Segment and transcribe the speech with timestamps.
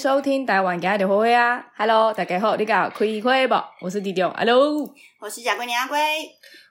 [0.00, 3.54] 收听台湾家的花花啊！Hello，大家好，你搞开会不？
[3.82, 5.98] 我是弟弟，Hello，我是小龟娘阿龟，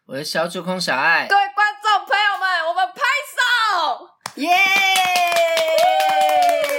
[0.08, 1.28] 我是小主控小爱。
[1.30, 3.38] 各位观众朋友们，我们拍手，
[4.42, 4.50] 耶、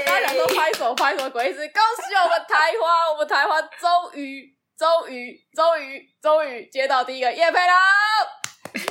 [0.02, 0.04] yeah!！
[0.04, 1.58] 大家想说拍手拍手，鬼意思？
[1.68, 7.72] 恭喜我们台花，我们台花终于、终于、终于、终于接到第一个业配了，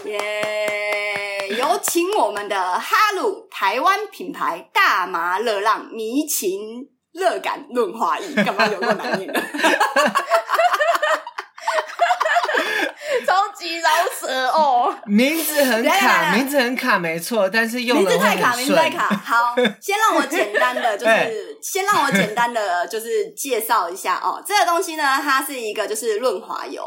[0.05, 1.57] 耶、yeah!！
[1.57, 6.91] 有请我们的哈鲁台湾品牌大麻热浪迷情。
[7.11, 9.31] 热感润滑液，干嘛有那么难念？
[13.25, 14.93] 超级饶舌哦！
[15.05, 19.07] 名字很卡，名字很卡，没错，但是用的名字太卡，名字太卡。
[19.07, 24.41] 好，先让我简单的， 就是先让我简单的，就是介绍一下哦。
[24.45, 26.83] 这个东西呢，它是一个就是润滑油。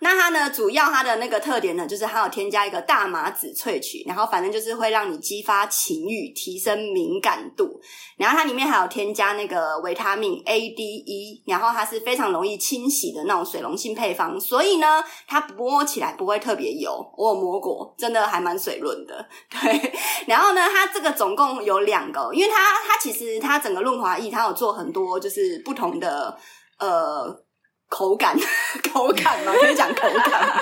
[0.00, 7.80] 那它呢，主要它的那个特点呢，就是它有添加一个大麻籽萃取，然后反正就是会让你激发情欲，提升敏感度。
[8.16, 15.40] 然后它里面还有添加那个维他命 A、D、E，然后它是非常容易清洗的那种水溶性配方，所以呢，它
[15.76, 16.90] 摸起来不会特别油。
[17.16, 19.28] 我有摸过，真的还蛮水润的。
[19.50, 19.92] 对，
[20.26, 22.56] 然后呢，它这个总共有两个，因为它
[22.88, 26.34] 它其实它整个润滑液，它有做很多就是不同的
[26.78, 27.42] 呃。
[27.88, 28.36] 口感，
[28.92, 30.58] 口感嘛，可以讲口感？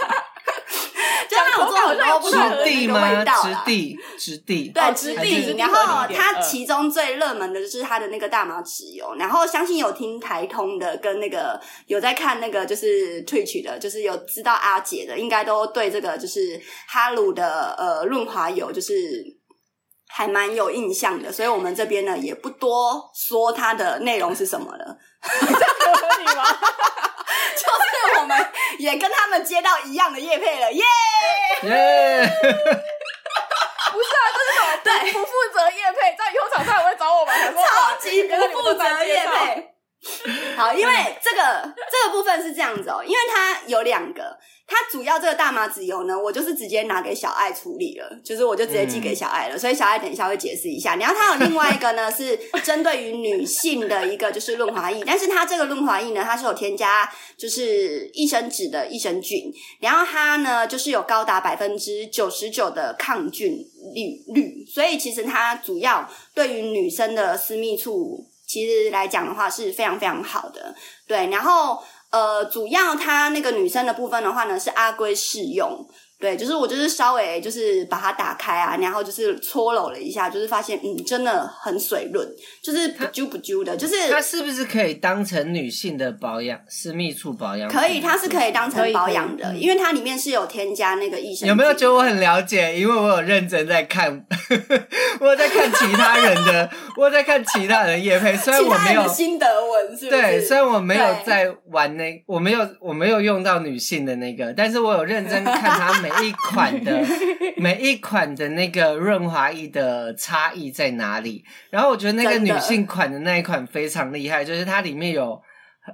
[1.28, 5.56] 就它有做很多不同的那个味道质地，质地，对，质地。
[5.56, 9.14] 然后它其中最热门的就是它的那个大麻籽油。
[9.16, 19.24] 然后相信有听台通的，跟那个有在看那个就是 Twitch 的，就是有知道阿姐的，应该都对这个就是哈鲁的呃润滑油就是
[20.08, 21.32] 还蛮有印象的。
[21.32, 24.96] 所以我们这边呢也不多说它的内容是什么了。
[25.24, 26.44] 这样合理吗？
[27.58, 30.84] 就是我们也跟他们接到一样的叶配了，耶！
[31.62, 31.68] 不
[34.02, 34.68] 是啊，这是什么？
[34.82, 39.73] 对，不负责叶配，在以后厂商也会找我们，超级不负责叶配。
[40.54, 40.92] 好，因为
[41.22, 50.96] 这个这个部分是这样子哦，因为它有两个，它主要这个大麻籽油呢，我就是直接拿给小爱处理了，就是我就直接寄给小爱了，嗯、所以小爱等一下会解释一下。
[50.96, 59.50] 然后它有另外一个呢，是针对于女性的一个就是润滑液，但是它这个润滑液呢，它是有添加就是益生质的益生菌，
[59.80, 63.52] 然后它呢就是有高达百分之九十九的抗菌
[63.94, 68.28] 率率，所以其实它主要对于女生的私密处。
[68.54, 70.72] 其实来讲的话是非常非常好的，
[71.08, 71.28] 对。
[71.28, 75.84] 然后呃，主要它那个女生的部分的话呢，是阿圭适用。
[76.20, 82.26] 对，就是我就是稍微就是把它打开啊，然后就是搓揉了一下，就是发现嗯，真的很水润，
[82.62, 87.68] 就是不揪不揪的，就是它是不是可以当成女性的保养私密处保养？
[87.70, 91.46] 可以，它是可以当成保养的，因为它里面是有添加那个益生。
[91.46, 92.78] 有没有觉得我很了解？
[92.78, 94.24] 因为我有认真在看，
[95.20, 100.22] 我在看其他人的， 我在看其他人的业配，虽然我没有心得文，是不是？
[100.22, 106.03] 对，虽然我没有在玩那，我没有我没有用到女性的那个，但是我有认真看他每。
[106.04, 107.02] 每一款的
[107.56, 111.44] 每一款的那个润滑液的差异在哪里？
[111.70, 115.40] 然后我觉得那个女性款的那一款非常厉害，就是它里面有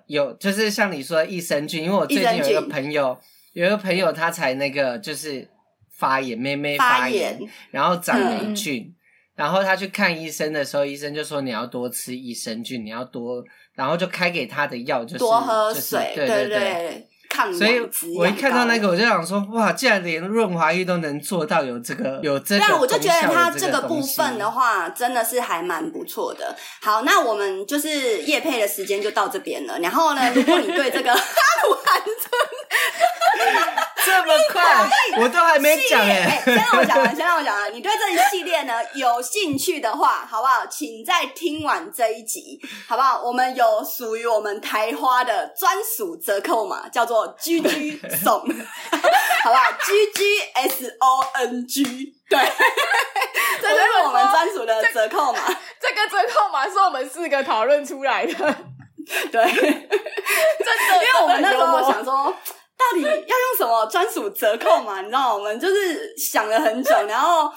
[0.06, 1.84] 有，就是像你说的益生菌。
[1.84, 3.16] 因为我最近有一个朋友，
[3.52, 5.48] 有一个朋友他才那个就是
[5.96, 7.38] 发炎，妹妹发炎，
[7.70, 8.94] 然后长霉菌，嗯，
[9.36, 13.44] 然后他去看医生的时候，医生就说你要多吃益生菌，你要多，
[13.74, 17.06] 然后就开给他的药就是多喝水，就是，对对对。
[17.52, 17.80] 所以，
[18.16, 26.56] 我一看到那个，我就想说，哇，竟然连润滑液都能做到有这个有这个，那我就觉得它这个部分的话，真的是还蛮不错的。
[26.82, 29.78] 好，那我们就是夜配的时间就到这边了。
[29.80, 31.22] 然后呢，如果你对这个 哈
[31.64, 33.89] 鲁含春。
[34.04, 34.90] 这么快，
[35.20, 36.42] 我都还没讲哎、欸！
[36.44, 37.72] 先让我讲完，先让我讲完。
[37.72, 40.66] 你对这一系列呢有兴趣的话，好不好？
[40.66, 43.20] 请再听完这一集，好不好？
[43.22, 48.40] 我们有属于我们台花的专属折扣码，叫做 GG 送，
[49.44, 51.84] 好不好？GG S O N G，
[52.28, 52.38] 对，
[53.60, 55.40] 这就是我们专属的折扣码。
[55.80, 62.34] 这个折扣码是我们四个讨论出来的，对， 真的，因为我们那时候想说。
[62.80, 65.00] 到底要用什么专属折扣嘛？
[65.02, 67.52] 你知道，我们就是想了很久，然后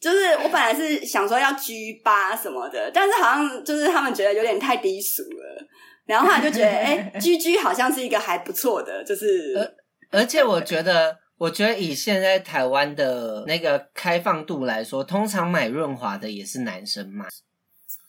[0.00, 5.66] 就是我本来是想说要 G 八什么的，但是好像就是他们觉得有点太低俗了，
[6.06, 9.54] 然后后来就觉得，哎，GG 好像是一个还不错的，就是
[10.10, 17.26] 而且我觉得，我觉得以现在台湾的那个开放度来说，通常买润滑的也是男生嘛。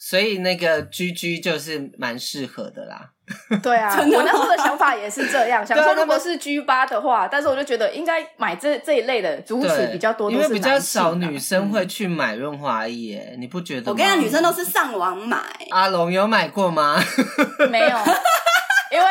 [0.02, 3.12] 所以那个 GG 就是蛮适合的啦。
[3.62, 13.92] 对啊，我那时候的想法也是这样， 想说如果是 G 八的话，但是我就觉得应该买这这一类的主体比较多，因为比较少女生会去买润滑液，你不觉得吗？
[13.92, 15.38] 我跟你讲，女生都是上网买。
[15.72, 17.02] 阿龙有买过吗？
[17.70, 17.98] 没有，
[18.92, 19.06] 因为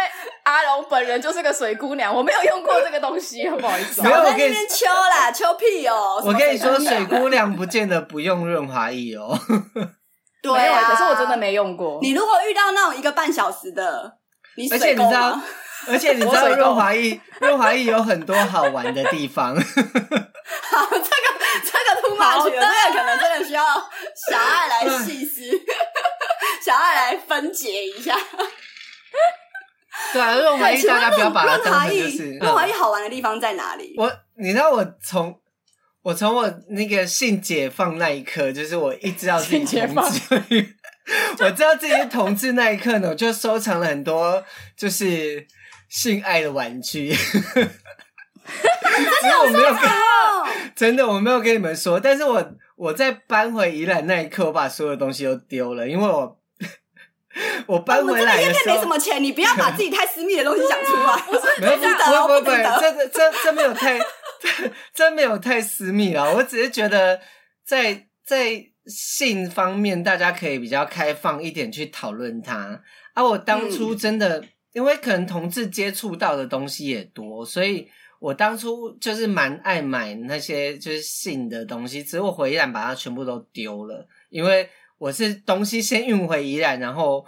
[0.44, 4.02] 阿龙本人就是个水姑娘，我没有用过这个东西，不好意思。
[4.02, 6.20] 没有，我跟你秋啦，秋屁哦。
[6.24, 9.38] 我跟你说，水姑娘不见得不用润滑液哦。
[10.42, 11.98] 对啊，可是我真的没用过。
[12.00, 14.18] 你如果遇到那种一个半小时的，
[14.56, 15.40] 你而且你知道，
[15.88, 19.54] 而且你知道润滑液，润滑液有很多好玩的地方。
[19.58, 19.60] 好，
[20.90, 21.02] 这个
[21.64, 23.64] 这个突马曲，这个可能真的需要
[24.30, 25.42] 小爱来细思，
[26.64, 28.16] 小爱来分解一下。
[30.12, 33.94] 对啊，润滑液大家不要把它当成就是润滑液好玩的地方在哪里？
[33.98, 35.38] 我，你知道我从。
[36.08, 40.20] 我从我那个性解放那一刻，就是我一知道自己同志，
[41.44, 44.42] 我知道自己是同志那一刻呢，我就收藏了很多
[44.74, 45.46] 就是
[45.90, 47.14] 性爱的玩具。
[49.20, 49.82] 真的我没有跟，
[50.74, 56.40] 真的我没有跟你们说，但是我我在搬回宜兰那一刻，我把所有东西都丢了，因为我
[57.66, 61.18] 我搬回来的时候，我们这个业配没什么钱，你不要把自己太私密的东西讲出来。
[61.26, 64.00] 不是，没有，不不不，这这这这没有太。
[64.94, 67.20] 真没有太私密了，我只是觉得
[67.64, 72.82] 在在性方面，大家可以比较开放一点去讨论它。
[73.14, 77.88] 啊，我当初真的，嗯、因为可能同志接触到的东西也多，所以
[78.20, 84.68] 我当初就是蛮爱买那些就是性的东西，只是我回宜兰把它全部都丢了，因为
[84.98, 87.26] 我是东西先运回宜兰，然后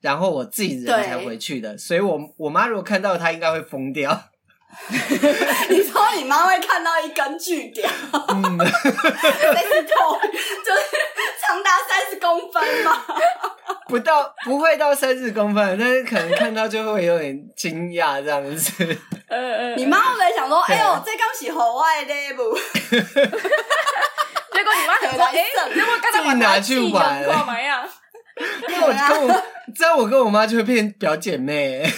[0.00, 4.30] 然后我自己人才回去的，所以我我妈如果看到她应该会疯掉。
[5.68, 7.88] 你说你妈会看到一根巨屌，
[8.28, 10.80] 嗯， 那是头，就是
[11.40, 13.04] 长达三十公分吗？
[13.88, 18.72] 不到，不会到三十公分，但是可能看到就会有点惊讶这样子。
[19.76, 22.56] 你妈会不会想说：“哎呦，这刚是户外的不？”
[24.52, 25.44] 结果你妈想说：“哎，
[25.74, 27.84] 结果刚才把拿去玩了，干嘛呀？”
[28.68, 29.42] 因为我跟我
[29.76, 31.92] 这样，我跟我妈就会变表姐妹。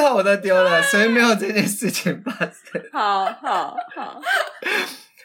[0.00, 2.82] 幸好我都丢了，所以没有这件事情发生。
[2.90, 4.20] 好好好，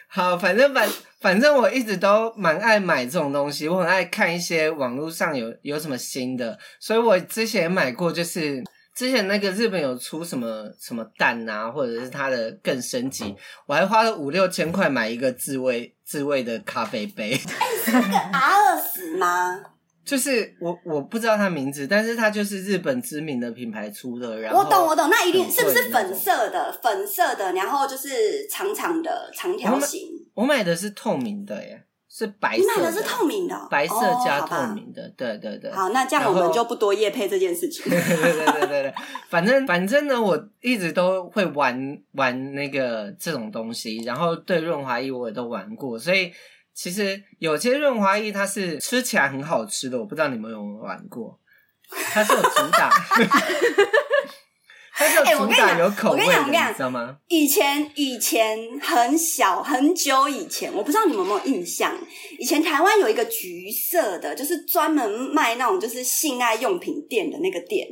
[0.06, 0.86] 好， 反正反
[1.18, 8.62] 反正我一直都蛮爱买这种东西，我很爱看一些网络上有有什么新的，所以我之前买过，就是
[8.94, 13.34] 之前那个日本有出什么什么蛋啊，或者是它的更升级，
[13.66, 17.30] 我还花了五六千块买一个自慰自慰的咖啡杯。
[17.32, 19.60] 哎、欸，是那个 R 吗？
[20.06, 24.38] 就是我我不知道它名字，但是它就是日本知名的品牌出的。
[24.38, 26.72] 然后我懂我懂，那一定是不是粉色的？
[26.80, 30.02] 粉色的，然后就是长长的长条形。
[30.34, 32.72] 我买的是透明的耶，是白色的。
[32.76, 33.94] 你买的是透明的，白色
[34.24, 35.12] 加透明的。
[35.16, 35.72] 对对对。
[35.72, 37.82] 好，那这样我们就不多夜配这件事情。
[37.90, 38.94] 对对对对对对，
[39.28, 46.30] 反正反正呢，我一直都会玩玩那个这种东西，然后对润滑液我也都玩过，所以。
[46.76, 51.40] 其实有些润滑液它是吃起来很好吃的，我不知道你们有没有玩过。
[51.88, 52.90] 它是有主打，
[54.92, 57.16] 它是有主打有口味的，你知道吗？
[57.28, 61.96] 以前以前很小很久以前，我不知道你们有没有印象。
[62.38, 67.86] 以前台湾有一个橘色的，就是专门卖那种就是性爱用品店的那个店。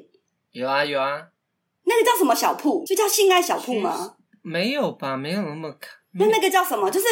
[0.50, 1.28] 有啊有啊，
[1.84, 2.84] 那个叫什么小铺？
[2.84, 4.16] 就叫性爱小铺吗？
[4.42, 5.90] 没有吧，没有那么看。
[6.16, 6.90] 那那个叫什么？
[6.90, 7.06] 就是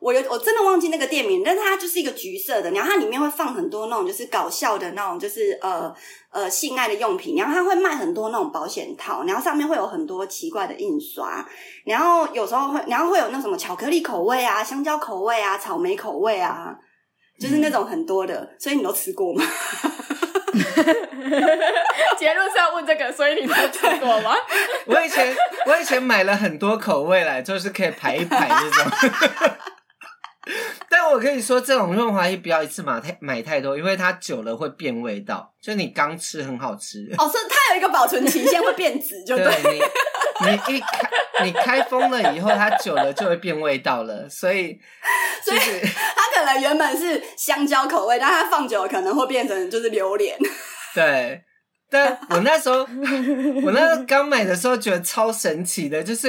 [0.00, 5.94] 我有我真的忘记那个店名，但是它就是一个橘色的，然后它里面会放很多那种就是搞笑的那种，就是呃
[6.30, 11.46] 呃性爱的用品，然后它会卖很多那种保险套，然后上面会有很多奇怪的印刷，
[11.84, 16.76] 然后有时候会，然后会有那什么巧克力口味啊、香蕉口味啊、草莓口味啊，
[17.40, 19.44] 就是那种很多的，所以你都吃过吗？
[22.18, 24.34] 结论是要问这个，所以你才吃过吗？
[24.86, 25.34] 我以前
[25.66, 28.90] 我以前买了很多口味来，就是可以排一排这种。
[31.00, 35.54] 但我可以说，这种润滑液不要一次买太买太多，因为它久了会变味道。
[35.62, 39.46] 就你刚吃很好吃哦，所以它有一个保存期限会变质，就对。
[39.46, 39.80] 对你
[40.44, 44.76] 你一开你开封了以后，它久了就会变味道了，所以
[45.44, 45.58] 所以
[46.16, 50.36] 它可能原本是香蕉口味，但它放久了可能会变成就是榴莲。
[50.96, 51.44] 对，
[51.88, 56.28] 但我那时候我那时候刚买的时候觉得超神奇的，就是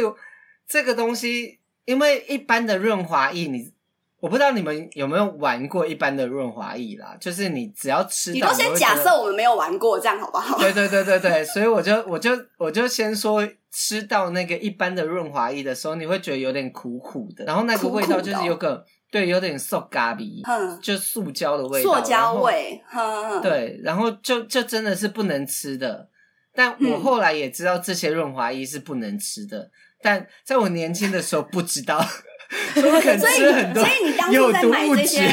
[0.67, 3.73] 这个东西，因为一般的润滑液你
[4.19, 10.57] 我不知道你们有没有玩过一般的润滑液啦，就是你只要吃到，你都先假设我们没有玩过，这样好不好？
[10.57, 20.43] 对对对对对，所以我就我就我就先说，吃到那个一般的润滑液的时候，你会觉得有点苦苦的，然后那个味道就是有个对，有点塑胶味，
[20.81, 22.81] 就塑胶的味道，塑胶味，
[23.41, 26.09] 对，然后就就真的是不能吃的。
[26.53, 29.71] 但我后来也知道这些润滑液是不能吃的，嗯、
[30.01, 32.03] 但在我年轻的时候不知道。
[32.73, 35.31] 所以，所以你当初在买这些，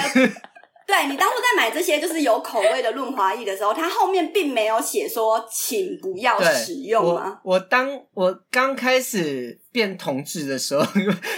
[0.86, 7.40] 对，你当初在买这些就是有口味的润滑液的时候，它后面并没有写说请不要使用吗？
[7.42, 10.86] 我，我当我刚开始变同志的时候，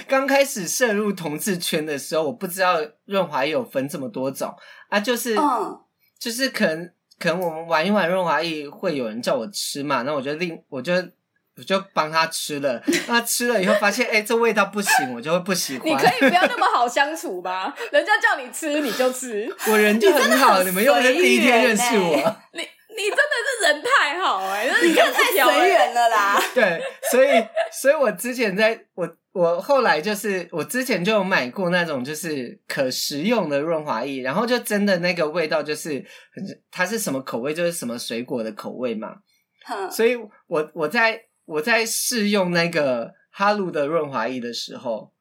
[0.08, 4.52] 刚开始涉入同志圈的时候，我不知道润滑液有分这么多种
[4.90, 5.78] 啊，就是，嗯、
[6.18, 10.92] 就是可能可能我们玩一玩润滑液，会有人叫我吃嘛，那我就另我就。
[11.58, 15.88] 我就帮他吃了， 他吃了以后发现，哎、欸，这味道不行，我就会不喜欢。
[15.88, 17.74] 你可以不要那么好相处吗？
[17.90, 22.14] 人家叫你吃你就吃，我人就很好，你，你们又不是第一天认识我。
[22.52, 26.40] 你你真的是人太好哎、欸，你看太随缘了啦。
[26.54, 27.28] 对，所以
[27.72, 39.16] 所以我之前在我我后来就是我之前就有买过那种就是可食用的润滑液，然后就真的那个味道就是很，它是什么口味就是什么水果的口味嘛。
[39.68, 40.14] 嗯、所以
[40.46, 41.20] 我我在。
[41.48, 45.14] 我在试用那个哈鲁的润滑液的时候，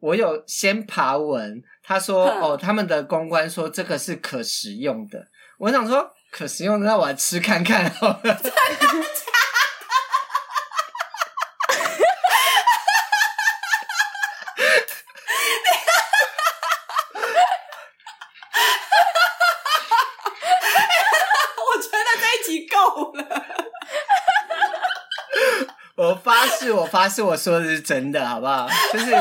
[0.00, 5.26] 我有先爬文，他说哦，他们的公关说这个是可食用的。
[5.58, 8.16] 我想说可食用的，那我来吃看看好了。
[8.24, 8.64] 真的假的？
[21.58, 23.20] 我觉得这一集够了。
[25.96, 28.68] 我发誓，我发誓，我说的是真的，好不好？
[28.92, 29.14] 就是，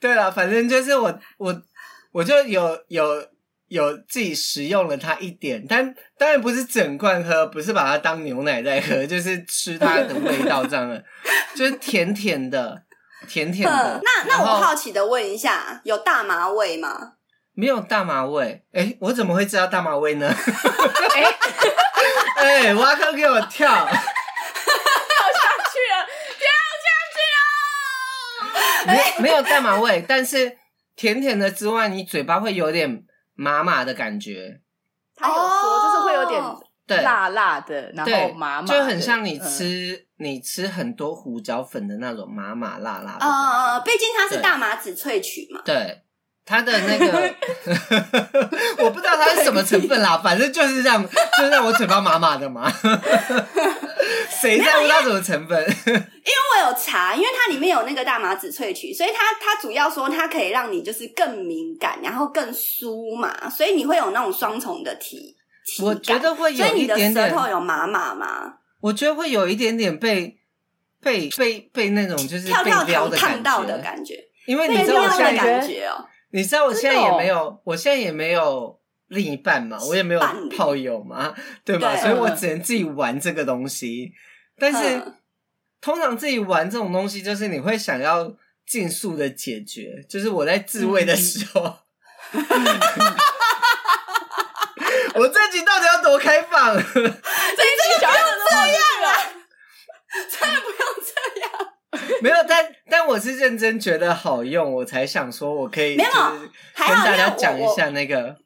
[0.00, 1.62] 对了，反正就是我，我，
[2.12, 3.26] 我就有有
[3.66, 11.04] 有自己食用了它一点，但当然不是整罐喝，不是把它当牛奶在喝，就是吃它的味道这样的，
[11.56, 12.82] 就是甜甜的，
[13.28, 14.00] 甜甜的。
[14.04, 17.14] 那那我好奇的问一下，有大麻味吗？
[17.54, 18.64] 没有大麻味。
[18.72, 20.30] 哎，我怎么会知道大麻味呢？
[22.36, 26.46] 哎，挖坑给我跳，跳下去了，跳
[26.84, 28.60] 下去了。
[28.86, 30.56] 没没有大麻味，但是
[30.94, 34.60] 甜甜的之外，你嘴巴会有点麻麻的感觉。
[35.14, 43.26] 他有说，就是会有点辣辣的，然后麻麻，就很像你吃你吃很多胡椒粉的那种麻麻辣辣的。
[43.26, 45.60] 哦，毕竟它是大麻籽萃取嘛。
[45.64, 46.02] 对。
[46.46, 47.34] 它的那个，
[48.84, 52.72] 我不知道它是什么成分啦，反正就是这样，就是让我嘴巴麻麻的嘛。
[54.40, 55.60] 谁在乎它什么成分？
[55.86, 56.02] 因为
[56.54, 65.34] 我有查，因为它里面有那个大麻籽萃取，所以它它主要说它可以让你就是更敏感，然后更酥嘛，所以你会有那种双重的体。
[65.66, 68.54] 体我觉得会有一点点，所以你的舌头有麻麻吗？
[68.80, 70.38] 我觉得会有一点点被
[71.02, 74.14] 被被被那种就是跳跳糖烫到的感觉，
[74.46, 76.06] 因为你知道我现在感觉哦。
[76.30, 78.78] 你知道我现在也没有，我现在也没有
[79.08, 80.20] 另一半嘛，我也没有
[80.56, 81.96] 炮友嘛，对吧？
[81.96, 84.12] 所以我只能自己玩这个东西。
[84.58, 85.02] 但是
[85.80, 88.34] 通常自己玩这种东西，就是你会想要
[88.66, 90.04] 尽速的解决。
[90.08, 91.78] 就是我在自慰的时候，
[95.14, 96.74] 我这集到底要多开放？
[96.74, 99.08] 这一集想要这样啊？
[100.30, 101.75] 真的不用这样。
[102.22, 108.36] 没有，但但我是认真觉得好用，我才想说我可以就是跟大家讲一下那个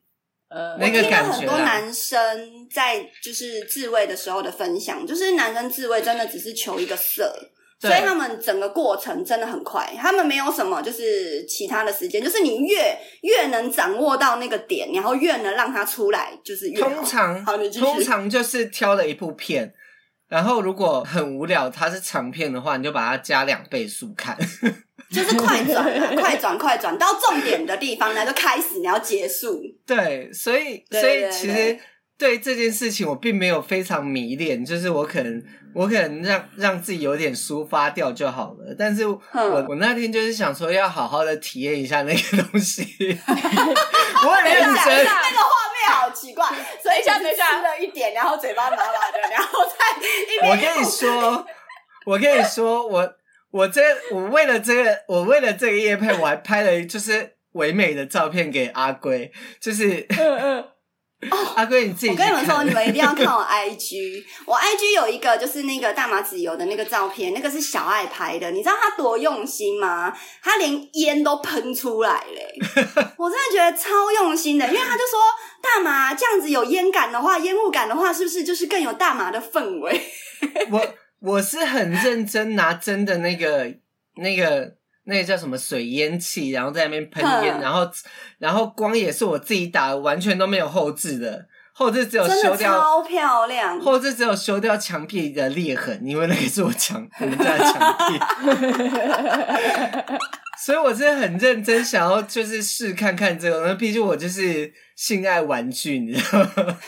[0.48, 1.32] 呃那个感觉。
[1.32, 7.32] 很多男生在就是自慰的时候的分享，就是男生自慰真的只是求一个色，
[7.80, 19.72] 所以他们整个过程真的很快，他们没有什么就是其他的时间，就是你越越能掌握到那个点，然后越能让他出来，就是越通常好，通常就是挑了一部片。
[20.30, 24.38] 然后，如果很无聊，它是长片的话，你就把它加两倍速看，
[25.10, 29.60] 就是快转、啊，快转，快转到重点的地方，然后就开始，你要结束。
[29.84, 31.76] 对，所以，所以其实
[32.20, 35.42] 对这件事情，我并没有非常迷恋，就是我可能，
[35.74, 38.74] 我可能让让自己有点抒发掉就好了。
[38.78, 42.84] 但是我，我我那天就是想说，要好好的体验一下那个东西。
[43.26, 45.06] 我很认真。
[45.92, 46.46] 好奇怪，
[46.82, 50.50] 所以像吃了一点，然后嘴巴麻麻的，然后再一边。
[50.50, 51.46] 我跟你说，
[52.06, 53.12] 我跟你说，我
[53.50, 60.64] 我这我为了这个，我为了这个夜配，我还拍了就是唯美的照片给阿龟，就是嗯嗯，
[61.30, 70.10] 哦，阿贵你自己，我跟你们说，你们一定要看我 IG，我 IG 有一个就是那个大麻籽油的那个照片，那个是小爱拍的，你知道他多用心吗？
[70.42, 72.54] 他连烟都喷出来嘞，
[73.18, 75.20] 我真的觉得超用心的，因为他就说
[75.62, 80.00] 大麻这样子有烟感的话，烟雾感的话，是不是就是更有大麻的氛围？
[80.70, 83.74] 我我是很认真拿真的那个
[84.16, 84.79] 那个。
[85.10, 87.90] 那个叫什么水烟器，然后在那边喷烟，然后
[88.38, 98.20] 然后光也是我自己打，完全都没有后置的，后置只有修掉，超漂亮，后置只有修掉墙壁的裂痕，因为那个是我墙我们家的墙壁，
[100.64, 106.78] 所以我真的很认真想要就是试看看这个，那毕竟我就是性爱玩具，你知道吗？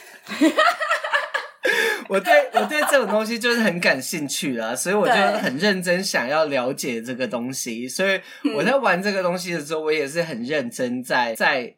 [2.13, 7.89] 我对我对这种东西就是很感兴趣啦，所以我就很认真想要了解这个东西。
[7.89, 8.21] 所以
[8.55, 11.75] 我在玩这个东西的时候，我也是很认真在在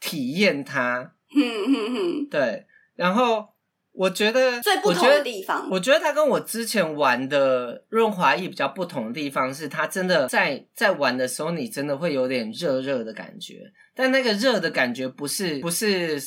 [0.00, 2.28] 体验它嗯嗯。
[2.30, 2.64] 对，
[2.94, 3.46] 然后
[3.92, 13.56] 我觉得最不同的地方，我觉得它跟我之前玩的润滑液比较不同的地方是，它真的在在玩的时候，你真的会有点热热的感觉，
[13.94, 16.18] 但那个热的感觉不是不是。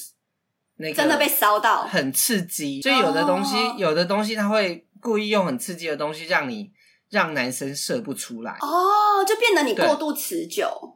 [0.82, 2.82] 那个、真的被烧到，很刺激。
[2.82, 3.78] 所以有的东西，oh.
[3.80, 6.72] 有的东西，它会故意用很刺激的东西，让你
[7.10, 8.54] 让男生射不出来。
[8.62, 10.96] 哦，oh, 就变得你过度持久。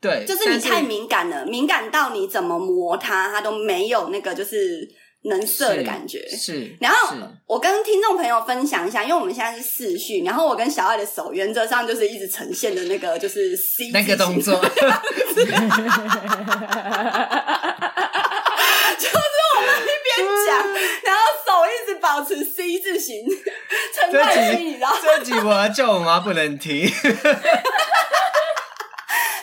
[0.00, 4.90] 对，就是你太敏感了，敏感到你怎么磨它，它都没有那个就是
[5.22, 6.28] 能射的感觉。
[6.28, 6.36] 是。
[6.36, 14.60] 是然后我跟听众朋友分享一下，因为我们现在是视讯，然后我跟小爱的手原则上就是一直呈现的那个就是 C 那个动作。
[21.04, 23.24] 然后手一直保持 C 字形，
[23.94, 24.96] 陈冠希，你知道？
[25.02, 26.90] 这集我要叫我妈不能听。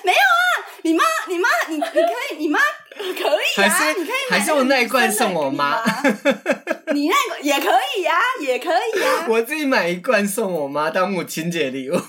[0.04, 1.92] 没有啊，你妈，你妈，你你可
[2.32, 2.60] 以，你妈
[2.98, 5.82] 可以啊，是你可以还是我那一罐送我妈？
[6.94, 9.26] 你那个也可以呀、啊，也可以呀、啊。
[9.30, 11.96] 我自己买一罐送我妈当母亲节礼物。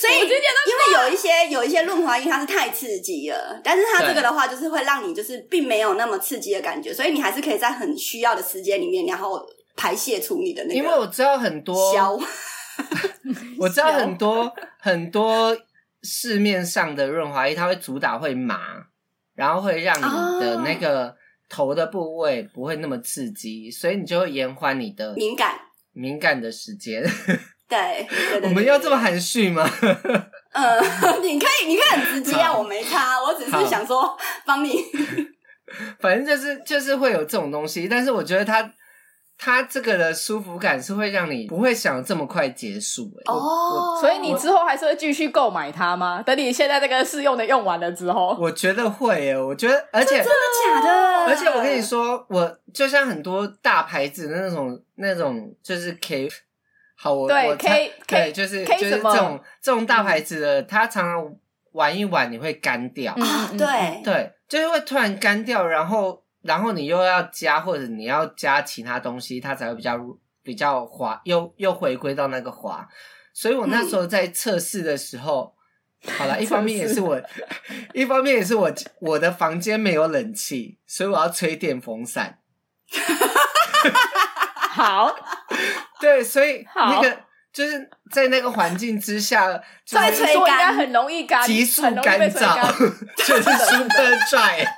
[0.00, 10.74] 所以，因为有一些有一些润滑液它是太刺激了，但是它这个的话就是会让你就是并没有那么刺激的感觉，所以你还是可以在很需要的时间里面，然后排泄出你的那个。
[10.74, 12.12] 因为我知道很多，消
[13.58, 15.54] 我知道很多很多
[16.02, 18.58] 市面上的润滑液，它会主打会麻，
[19.34, 21.14] 然后会让你的那个
[21.48, 25.60] 头的部位不会那么刺激，所以你就会延缓你的敏感
[25.92, 27.04] 敏感的时间。
[27.70, 29.66] 对，对，对，我们要这么含蓄吗？
[30.52, 30.80] 嗯
[31.22, 34.84] 你可以，你可以很直接啊，我没差，我只是想说帮你。
[36.00, 38.72] 反正就是就是会有这种东西，但是我觉得它
[39.38, 43.32] 它这个的舒服感是会让你不会想这么快结束欸。
[43.32, 46.20] 哦，所以你之后还是会继续购买它吗？
[46.26, 50.32] 等你现在这个试用的用完了之后，我觉得会耶，我觉得，而且真的
[50.64, 51.24] 假的？
[51.26, 56.28] 而且我跟你说，我就像很多大牌子的那种那种，就是 K。
[57.02, 61.34] 好，我对我 K K 对，就是就是这种这种大牌子的，它常常
[61.72, 69.98] 玩一玩你会干掉啊，对对，就是会突然干掉，然后然后你又要加或者你要加其他东西，它才会比较
[70.42, 72.86] 比较滑，又又回归到那个滑。
[73.32, 75.54] 所以我那时候在测试的时候，
[76.04, 77.18] 嗯、好了，一方面也是我，
[77.94, 82.40] 一方面也是我我的房间没有冷气，所以我要吹电风扇。
[84.68, 85.16] 好。
[86.00, 87.20] 对，所以那个
[87.52, 92.70] 就是在那个环境之下，再吹干很容易干，急速干燥，
[93.24, 94.66] 就是 super dry。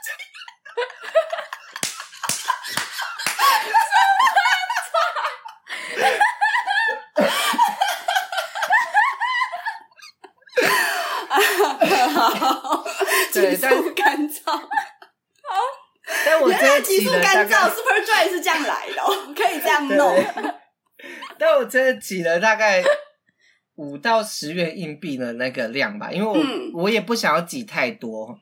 [13.32, 14.52] 急速干燥。
[14.52, 14.60] 好，
[16.24, 19.02] 但我真的急速干燥，super dry 是这样来的，
[19.34, 20.14] 可以这样弄。
[21.72, 22.84] 真的挤了大概
[23.76, 28.38] 五到十元硬币的那个量吧，因为我、嗯、我也不想要挤太多，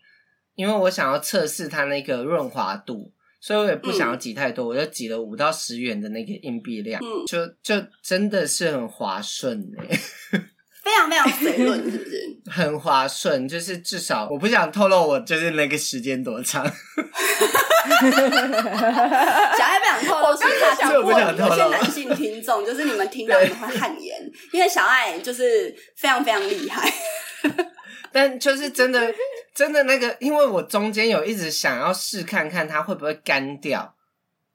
[0.57, 9.97] 因为我想要测试它那个润滑度，所以我也不想要挤太多，嗯、我就挤了五到十元的那个硬币量，嗯、就就真的是很滑顺哎。
[10.83, 12.30] 非常非常水润，是不是？
[12.51, 16.67] 很滑顺，就是至少我不想透露我就是那个时间多长。
[17.91, 26.93] 小爱不想透露，是他 想问有些男性听众，就是你们听到你们会汗颜，因为小爱就是非常非常厉害。
[28.13, 29.13] 但就是真的
[29.55, 33.95] 真的那个，因为我中间有一直想要试看看它会不会干掉，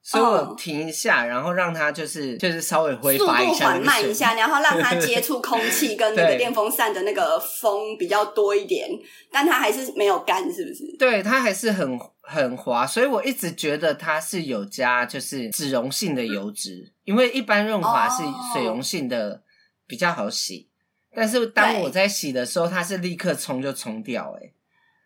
[0.08, 8.88] 所以我停一下，然后让它就是就是稍微挥发一下，速度缓慢一下，然后让它接触空气跟 那个电风扇的那个风比较多一点，
[9.32, 10.96] 但它还是没有干，是不是？
[11.00, 18.22] 对，它还是很很滑，所以我一直觉得它是有加就是脂溶性的油脂，因为一般润滑是
[18.54, 19.42] 水溶性的
[19.88, 20.70] 比较好洗，
[21.16, 24.54] 但是当我在洗的时候，它是立刻冲就冲掉，哎，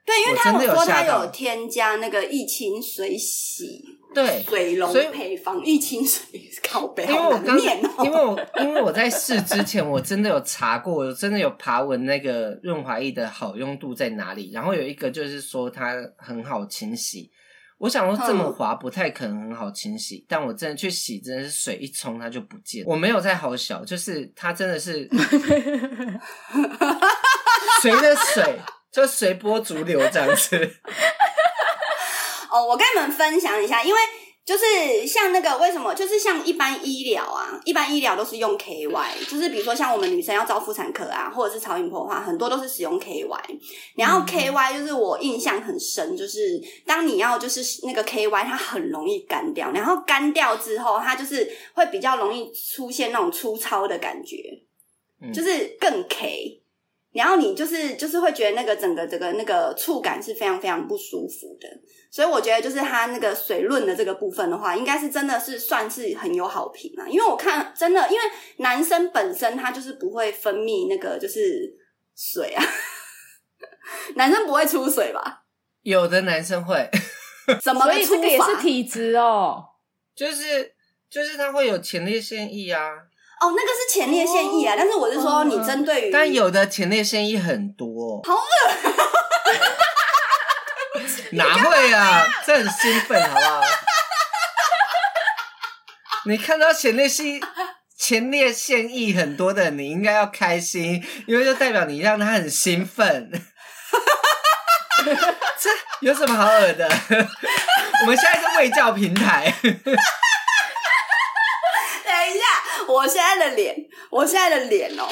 [0.06, 3.98] 对，因为他有说它有添加那个一清水洗。
[4.14, 6.24] 对，水龙配方一清水
[6.64, 7.60] 靠背，因为我刚，喔、
[8.04, 14.52] 因为我因为我在试之前，我真的有查过，我真的有爬文那个润滑液的好用度在哪里。
[14.52, 17.30] 然后有一个就是说它很好清洗，
[17.78, 22.84] 我想说这么滑不太可能很好清洗，嗯、但我真的去洗，真的是水一冲它就不见。
[22.88, 25.08] 我没有在好小，就是它真的是
[27.82, 28.60] 随着水
[28.92, 30.72] 就随波逐流这样子。
[32.52, 34.00] 哦，我跟你们分享一下，因为
[34.46, 43.28] 就是像那个为什么，就是像一般医疗啊，一般医疗都是用 KY，就是比如说像我们女生要照妇产科啊，或者是超音波的话，很多都是使用 KY。
[43.96, 54.38] 然后 KY 就是我印象很深，就是当你要就是那个 KY，它很容易干掉，然后干掉之后，它就是会比较容易出现那种粗糙的感觉，
[55.32, 56.59] 就是更 K。
[57.12, 61.68] 然后你就是就是会觉得那个整个这个那个触感是非常非常不舒服的，
[62.12, 67.08] 所以我觉得就是它那个水润的这个部分的话，应该是真的是算是很有好评啊。
[67.10, 68.22] 因为我看真的，因为
[68.58, 71.74] 男生本身他就是不会分泌那个就是
[72.16, 72.64] 水啊，
[74.16, 75.46] 男生不会出水吧？
[75.82, 76.88] 有的男生会，
[77.60, 78.06] 怎么个出法？
[78.06, 79.64] 所以这个也是体质哦，
[80.14, 80.76] 就是
[81.10, 83.09] 就是他会有前列腺液啊。
[83.40, 88.40] 哦，那个是前列腺液啊，哦、但是我是说你针对于，但有的前列腺液很多，好恶，
[91.32, 92.28] 哪会啊？
[92.46, 93.62] 这很兴奋，好不好？
[96.26, 97.40] 你看到前列腺
[97.98, 103.32] 前列腺液很多的，你应该要开心，因为就代表你让他很兴奋。
[105.60, 105.70] 这
[106.02, 106.86] 有什么好恶的？
[108.02, 109.54] 我们现在是卫教平台。
[113.00, 113.74] 我现在的脸，
[114.10, 115.08] 我现在的脸哦，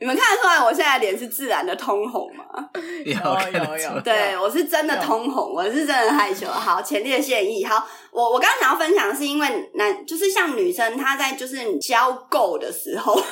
[0.00, 2.44] 你们看得出来我现在的脸是自然的通红吗？
[3.06, 3.14] 有
[3.52, 6.48] 有有，对，我是真的通红，我是真的害羞。
[6.48, 13.14] 好，前列腺液，好，我我刚刚想要分享的是因为男，就是像女生她在就是交够的时候，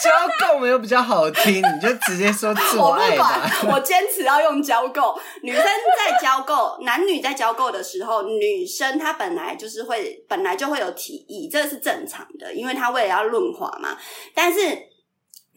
[0.00, 3.42] 交够没有比较好听，你就直接说做爱吧。
[3.42, 5.18] 我不管，我坚持要用交够。
[5.42, 13.96] 女生在交够，男女在交够的时候，女生她本来就是会本来就会有体意，这个是正常的，因为她为了要润滑嘛，
[14.34, 14.60] 但是。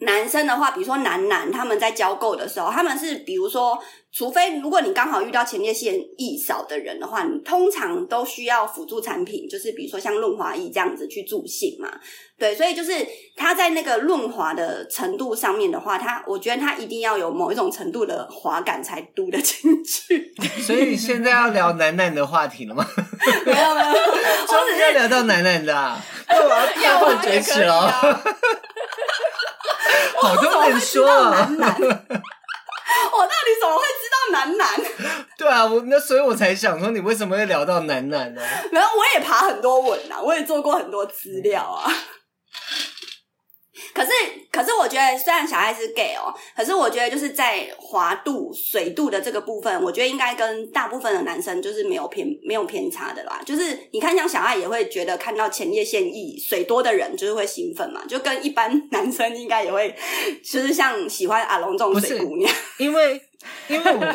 [0.00, 3.78] 男生的话，比如说男男他们在交媾的时候，他们是比如说，
[4.12, 11.90] 除非如果你刚好遇到前列腺液少的人的话，你通常都需要辅助产品，就是比如说像润滑液这样子去助兴嘛。
[12.38, 12.92] 对，所以就是
[13.36, 20.32] 他在那个润滑的程度上面的话，他我觉得他一定要有某一种程度的滑感才嘟得进去。
[20.64, 22.86] 所以你现在要聊楠楠的话题了吗？
[23.44, 23.92] 没有没有，
[24.48, 28.22] 终于要聊到楠楠的啊，那 我要大放厥词了。
[30.20, 34.80] 好多人说啊，男男 我到底怎么会知道楠楠？
[35.38, 38.42] 对啊，我那所以我才想说，你为什么会聊到楠楠呢？
[38.72, 41.90] 然后我也爬很多文啊，我也做过很多资料啊。
[43.94, 44.10] 可是，
[44.50, 53.40] 可是，我觉得虽然小爱是 gay 哦，可是我觉得就是在滑度、水度的这个部分，我觉得应该跟大部分的男生就是没有偏没有偏差的啦。
[53.44, 59.94] 就是你看，像小爱也会觉得看到前列腺液水多的人就是会兴奋嘛，就跟一般 男生应该也会，
[60.44, 63.20] 就是像喜欢阿龙这种水姑娘， 因为
[63.68, 64.14] 因为我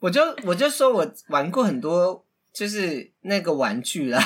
[0.00, 4.22] 我就我就说我玩过很多就是那个玩具啦，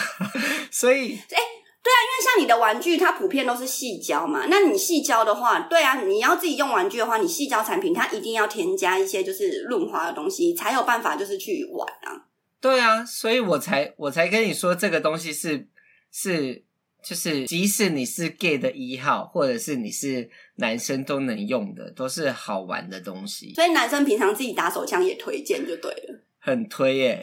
[0.71, 1.37] 所以哎。
[1.37, 1.56] 欸
[1.87, 4.47] 对啊，因为像你的玩具，它普遍都是细胶嘛。
[4.51, 12.27] 那你细胶的话，对啊，你要自己用玩具的话，你细胶产品它一定要添加一些就是润滑的东西，才有办法就是去玩啊。
[12.61, 15.69] 对啊，所以我才我才跟你说这个东西是
[16.11, 16.65] 是
[17.05, 23.55] 就是，即使你是 gay 的一号，或者是你是男生都能用的，都是好玩的东西。
[23.55, 27.23] 所以男生平常自己打手枪也推荐就对了，很推耶，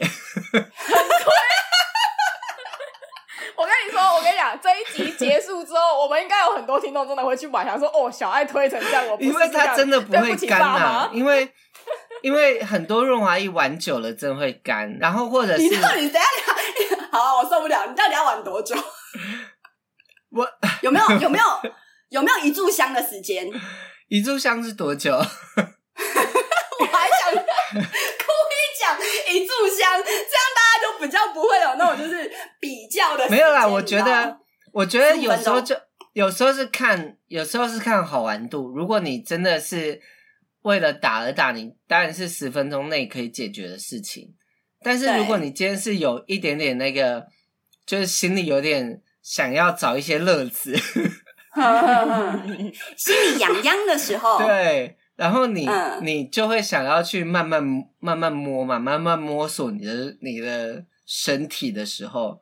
[0.52, 0.70] 很推。
[3.56, 11.46] 我跟你说，我跟你讲，这一集结束之后，我们应该有很多听众真的会去买，想说哦，小爱推成这样，我不是这样，因为它真的不会干啊，因为
[12.22, 16.28] 因为很多润滑液玩久了真的会干，然后或者是你到底等下
[16.78, 18.74] 你好、啊，我受不了，你到底要玩多久？
[20.32, 20.48] 我
[20.80, 21.44] 有没有有没有
[22.08, 23.46] 有没有一炷香的时间？
[24.08, 25.12] 一炷香是多久？
[25.14, 27.44] 我还想故意
[28.80, 28.98] 讲
[29.28, 33.28] 一炷香，这样大家就比较不会有那种就是比较的。
[33.28, 34.38] 没有啦，我觉得，
[34.74, 35.76] 我觉得有时候就
[36.12, 38.68] 有时候是看，有时候是看好玩度。
[38.68, 40.00] 如果你真的是
[40.62, 44.34] 为了打而打，你当然是十分钟内可以解决的事情。
[44.82, 47.26] 但是如果你今天是有一点点那个，
[47.86, 50.76] 就是心里有点想要找一些乐子，
[52.96, 54.96] 心里痒痒的时候， 对。
[55.16, 57.62] 然后你、嗯、你就会想要去慢慢
[58.00, 62.40] 慢慢摸嘛，慢慢摸索你的你的身体的时候，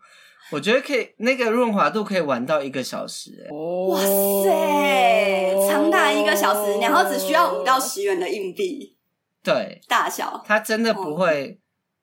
[0.53, 8.97] 我觉得可以那个润滑度可以玩到一个小时，哎，哇塞，长达一个小时，然后只需要五到十元的硬币，
[9.43, 11.59] 对，大小，它真的不会，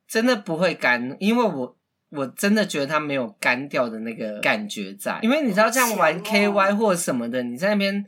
[0.07, 1.77] 真的不会干，因为我
[2.11, 8.05] 我真的觉得它没有干掉的那个感觉在，因为你知道这样玩 KY 或什么的，你在那边。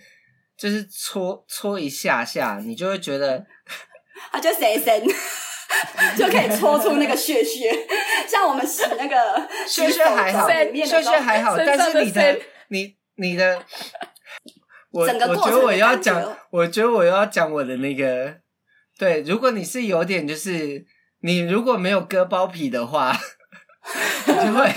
[0.58, 3.44] 就是搓搓一下下，你就会觉得，
[4.30, 5.04] 啊，就谁神
[6.18, 7.72] 就可以搓出那个屑屑，
[8.28, 12.40] 像我们洗那个屑屑还好，屑屑还好，但是你的
[12.70, 13.62] 你你的，
[14.92, 18.36] 我我觉得我要讲，我觉得我要讲我的那个，
[18.98, 20.86] 对，如果你是有点就是
[21.22, 23.16] 你如果没有割包皮的话，
[24.28, 24.74] 你就会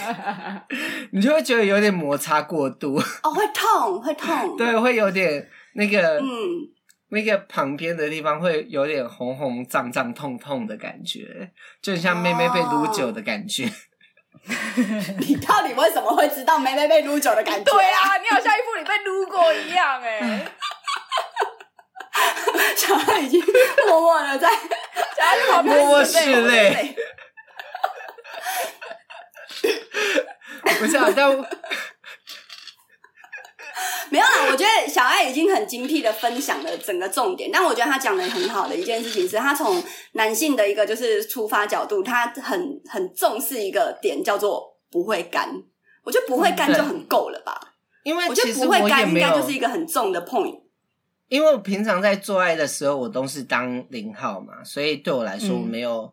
[1.12, 5.48] 你就会觉得有点摩擦过度，哦，会痛会痛，对，会有点。
[5.76, 6.70] 那个，嗯，
[7.08, 13.70] 那个旁边的地方会有点红红胀胀痛痛的感觉，就很像妹妹被撸酒的感觉。
[15.20, 17.70] 你到底为什么会知道妹妹被撸酒的感觉？
[17.70, 20.46] 对啊，你好像一副你被撸过一样哎、欸。
[22.76, 23.42] 小爱已经
[23.86, 24.48] 默默的在，
[25.16, 26.96] 小孩旁边默默拭泪。
[30.78, 31.30] 不是啊，但。
[34.10, 39.82] 没有啦，我觉得小爱已经很精辟的分享了整个重点，但我觉得他讲的很好的一件事情是，他从
[40.12, 45.50] 男性的一个就是出发角度，他很很重视一个点，叫做不会干。
[46.04, 47.74] 我觉得不会干就很够了吧？
[48.04, 50.60] 因为我觉得不会干应该就是一个很重的 point。
[51.28, 56.12] 因为我平常在做爱的时候，我都是当零号嘛，所以对我来说，我没有、嗯、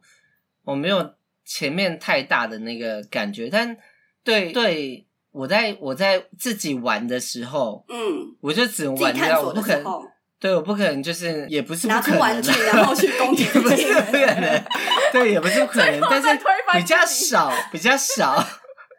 [0.63, 1.13] 我没有
[1.45, 3.77] 前面太大的那个感觉，但
[4.23, 5.05] 对对。
[5.31, 9.83] 我在我在自己玩的时候，嗯，我就只能玩掉，我不可能，
[10.39, 14.63] 对，我不可能，就是也不是不可能，拿出玩具然后去攻击， 不是不可能，
[15.13, 16.27] 对，也不是不可能，但是
[16.73, 18.43] 比较少，比较少，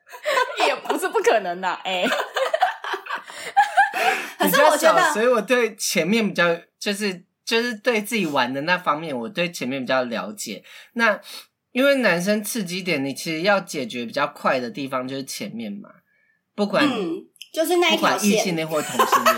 [0.67, 2.05] 也不是不可能的， 哎，
[4.39, 10.65] 比较少，所以我对前面比较，就是就是对自己玩的那方面，我对前面比较了解。
[10.95, 11.21] 那
[11.73, 15.91] 因为男生刺激点，你其实要解决比较快的地方就是前面嘛。
[16.63, 19.37] 不管、嗯、就是那一条线，异性恋或同性恋，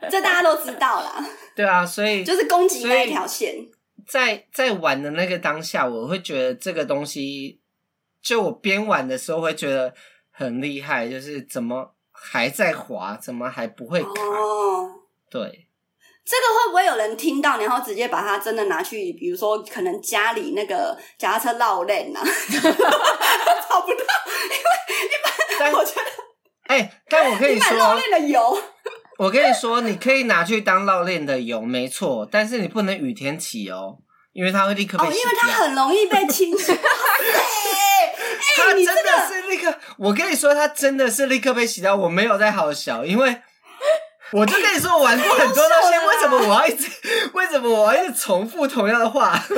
[0.10, 1.22] 这大家都知道啦。
[1.54, 3.54] 对啊，所以就是攻击那一条线。
[4.06, 7.60] 在在玩的那个当下，我会觉得这个东西，
[8.22, 9.92] 就我边玩的时候会觉得
[10.30, 14.08] 很厉害，就是怎么还在滑，怎么还不会卡？
[14.08, 14.90] 哦，
[15.28, 15.67] 对。
[16.28, 24.04] 这个会不会有人听到，然后直接把它真的拿去，比如说可能家里那个脚踏车绕链啊， 找不到，
[24.44, 24.66] 因为
[25.06, 26.02] 一般我觉得，
[26.66, 28.62] 哎、欸，但我可以说，绕链的油，
[29.16, 33.96] 我跟你说，你可以拿去当绕链的油，没错，但是你不能雨天起哦，
[34.34, 36.72] 因为它会立刻被洗掉，哦，因为它很容易被清洗。
[36.76, 38.14] 哎，
[38.54, 43.40] 它真的是立刻，我跟你说，它真的是立刻被洗掉，我没有在好笑，因为。
[44.32, 46.90] 我就跟你说，我玩过很多东西，为什么我要一直？
[47.32, 49.32] 为什么我要一直重复同样的话？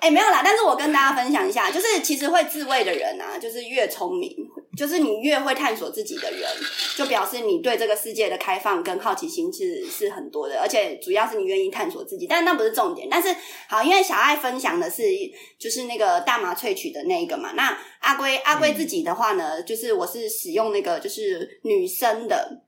[0.00, 4.34] 哎、欸，没有啦，但是我跟大家分享一下，就是其实会自慰的人啊，就是越聪明，
[4.76, 6.48] 就是你越会探索自己的人，
[6.96, 12.26] 就表示你对这个世界的开放跟好奇心是是很多的，而且主要是你愿意探索自己。
[12.26, 13.08] 但是那不是重点。
[13.10, 13.34] 但是
[13.68, 15.02] 好，因为小爱分享的是
[15.58, 22.64] 就是那个大麻萃取的那一个嘛，那阿龟阿龟自己的话呢，就是我是使用那个就是女生的。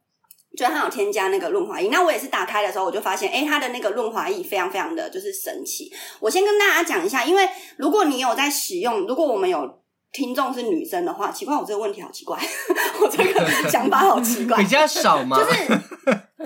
[0.54, 5.90] 就它有添加那个润滑液，那我也是打开的时候，我就发现，哎、欸，它的那个润滑液非常非常的就是神奇。
[6.20, 9.81] 我先跟大家讲一下，因为如果你有在使用，如果我们有
[10.12, 12.38] 听众是女生的话，奇怪，我这个问题好奇怪，
[13.00, 15.38] 我这个想法好奇怪，比较少吗？
[15.38, 15.50] 就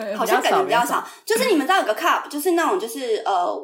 [0.00, 3.55] 是 好像感觉比较少，就是你们知道有个 cup，就是那种就是呃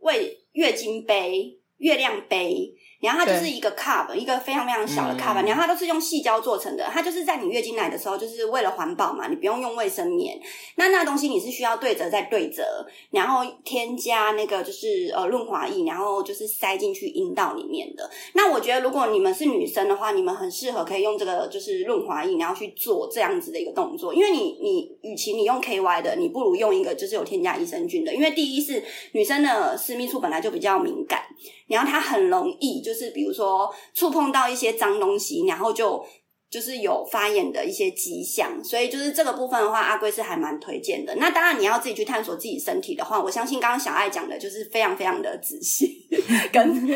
[0.00, 2.74] 为月经杯、月亮杯。
[3.06, 6.84] 然后它就是一个 cup，一个非常非常小的 cup，然后它都是用细胶做成的。
[6.92, 10.38] 它就是在你月经来的时候，就是为了环保嘛，你不用用卫生棉。
[10.74, 12.64] 那那东西你是需要对折再对折，
[13.10, 18.10] 然后添加那个就是呃润滑液，然后就是塞进去阴道里面的。
[18.34, 31.22] 那我觉得如果你们是女生的话，你们很适合可以用这个就是润滑液，然后去做这样子的一个动作，因为你你与其你用 KY 的，你不如用一个就是有添加益生菌的，因为第一是女生的私密处本来就比较敏感，
[31.68, 36.04] 然后它很容易就是比如说触碰到一些脏东西，然后就
[36.50, 41.14] 就是有发炎的一些迹象，所以就是这个部分的话，阿龟是还蛮推荐的。
[41.16, 46.06] 那当然你要自己去探索自己身体的话，我相信刚刚小爱讲的就是非常非常的仔细
[46.52, 46.88] 跟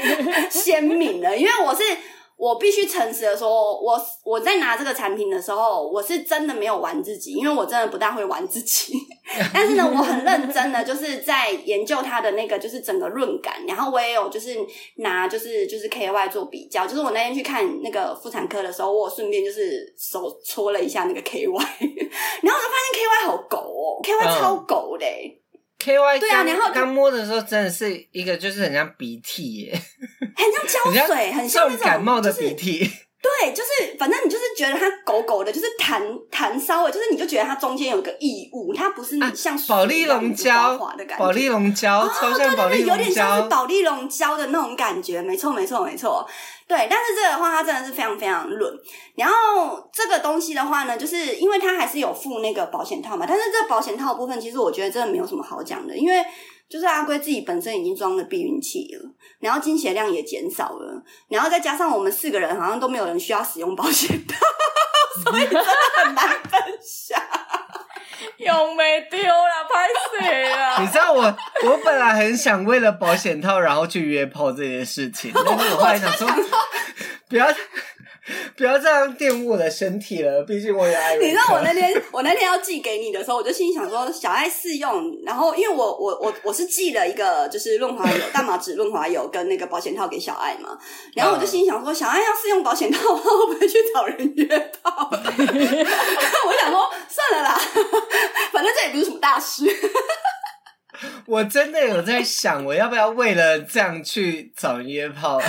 [0.50, 1.82] 鲜明的，因为我是。
[2.40, 8.94] 我必须诚实的说，我我在拿这个产品的时候，我是真的没有玩自己，因为我真的不大会玩自己。
[9.52, 14.56] 但是呢，我很认真的就是在研究它的那个就是整个润感，然后我也有就是
[14.96, 25.06] 拿就是就是 KY 做比较，就是我那天去看那个妇产科的时候，我顺便就是手搓了一下那个 KY，然后我就发现 KY 好狗哦，KY 超狗的。
[25.80, 29.72] K Y 对啊，然后刚摸的时候真的是一个，就是很像鼻涕耶，
[30.36, 32.88] 很像胶水， 很像那种感冒的鼻涕。
[33.22, 46.26] 对，就是反正你就是觉得它狗狗的，就是弹弹稍微，就是你就觉得它中间有个异物，它不是像保丽龙胶的感觉，保丽龙胶，超像保丽龙胶，有点像是保丽龙胶的那种感觉，没错，没错，没错。
[46.66, 48.72] 对，但是这个的话，它真的是非常非常润。
[49.16, 56.24] 然后这个东西的话呢，就是因为它还是有附那个保险套嘛，但是这个保险套部分，其实我觉得真的没有什么好讲的，因为
[56.70, 64.36] 就是阿龟自己本身已经装了避孕器了，然后经血量也减少了，然后再加上我们四个人好像都没有人需要使用保险套，
[65.24, 65.64] 所以真的
[65.96, 67.20] 很难分享。
[68.36, 69.88] 用没丢了，拍
[70.20, 70.78] 谁了？
[70.80, 71.22] 你知道我，
[71.64, 76.28] 我本来很想为了保险套，然后去约炮这件事情， 但是我后来想说，
[77.28, 77.46] 不要。
[78.56, 81.16] 不要这样玷污我的身体了，毕竟我也爱。
[81.16, 90.78] 你知道我那天 我那天要寄给你的时候，我就心里想说小爱试用，然后因为我我我我是寄了一个就是润滑油、大麻籽润滑油跟那个保险套给小爱嘛，
[91.14, 94.46] 然后我就心里想说小爱要试用保险套，会不会去找人约
[94.82, 95.08] 炮？
[95.10, 97.60] 我想说算了啦，
[98.52, 99.64] 反正这也不是什么大事。
[101.26, 105.40] 我真的有在想，我要不要为了这样去找人约炮？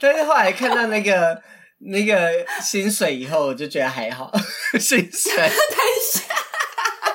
[0.00, 1.42] 但是后来看到那个。
[1.84, 4.30] 那个薪水以后我就觉得还好，
[4.78, 5.32] 薪水。
[5.36, 6.24] 等一下，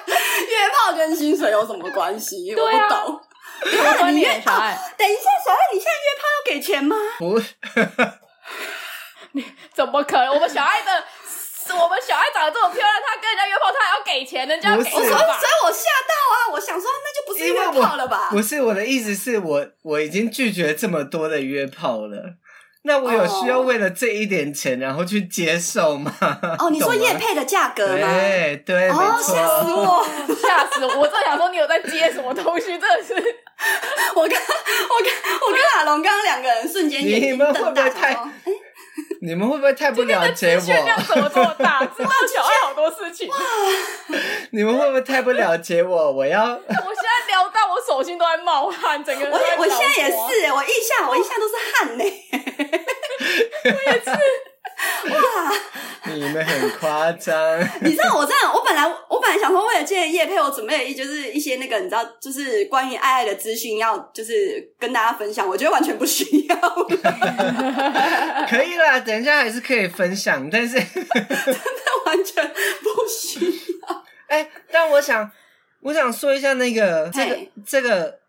[0.08, 2.54] 约炮跟薪水有什么关系？
[2.54, 3.22] 啊、我不懂。
[3.66, 4.60] 因为你约炮，
[4.96, 6.96] 等一下，小爱，你现在约炮要给钱吗？
[7.18, 7.42] 不，
[9.34, 10.32] 你怎么可能？
[10.36, 11.04] 我们小爱的，
[11.74, 14.92] 我们小爱长得这么漂亮，她跟人家约炮，她还要给钱，人家给钱。
[14.92, 15.20] 所以，所以
[15.66, 16.36] 我吓到啊！
[16.52, 18.28] 我想说，那就不是约炮了吧？
[18.30, 22.36] 不是，我的意思是我我已经拒绝这么多的约炮了。
[22.88, 24.84] 那我有需要为了这一点钱，oh.
[24.84, 26.10] 然后去接受吗？
[26.22, 28.08] 哦，oh, 你说叶配的价格吗？
[28.08, 30.08] 对对，哦，吓死我，
[30.42, 31.02] 吓死我！
[31.02, 33.14] 我正想说你有在接什么东西，真的是。
[34.16, 35.12] 我跟，我跟，
[35.48, 37.90] 我跟阿龙刚刚两个人瞬间眼睛瞪大，
[39.22, 40.62] 你们会不会太不了解我？
[40.62, 41.84] 这样怎么这么大？
[41.98, 43.30] 知道小爱好多事情。
[44.52, 46.12] 你们会不会太不了解我？
[46.12, 49.32] 我要 我现在聊到我手心都在冒汗，整个人。
[49.32, 52.04] 我我现在也是，我一下我一下都是汗呢。
[53.64, 54.12] 我也是。
[55.14, 56.12] 哇！
[56.14, 57.60] 你们很夸张。
[57.82, 65.48] 你知道我这样，我本来我本来想说，为了这个业配，我准备了一就是一些那个你知道，就是关于爱爱的资讯，要就是跟大家分享。
[65.48, 66.58] 我觉得完全不需要。
[68.48, 71.62] 可以啦，等一下还是可以分享，但是真的
[72.06, 73.46] 完全不需
[73.82, 74.04] 要。
[74.28, 75.30] 哎、欸，但我想
[75.82, 78.20] 我想说一下那个这个嘿这个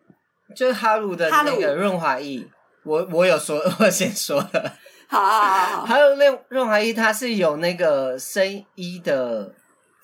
[0.54, 2.44] 就是哈鲁的那个润滑液，
[2.85, 4.72] 我我有说，我先说了。
[5.11, 9.55] 好，好，好，好，还有那润滑液，它是有那个生医的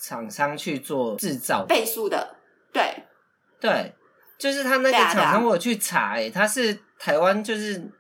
[0.01, 2.37] 厂商去做制造倍数的，
[2.73, 3.05] 对，
[3.61, 3.95] 对，
[4.39, 7.91] 就是他那个厂商，我有去查，哎，他是台湾就是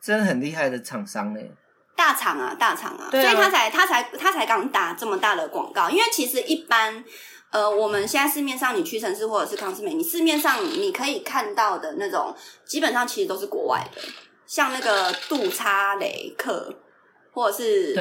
[0.00, 1.50] 真的很厉害的厂商，欸，
[1.94, 3.10] 大厂啊，大厂啊，啊。
[3.10, 7.04] 所以他才他才他才敢打这么大的广告，因为其实一般，
[7.50, 14.00] 呃，我们现在市面上你屈臣氏或者是康斯美，你市面上你可以看到的那种，基本上其实都是国外的。
[14.46, 16.74] 像那个杜叉雷克，
[17.32, 17.94] 或者是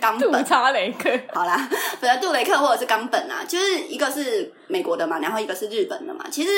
[0.00, 1.68] 冈本，杜叉雷克，好啦，
[2.00, 6.24] 反正杜雷克或者是冈本啊，就是一个是美国的嘛，然后一个是日本的嘛。
[6.30, 6.50] 其实，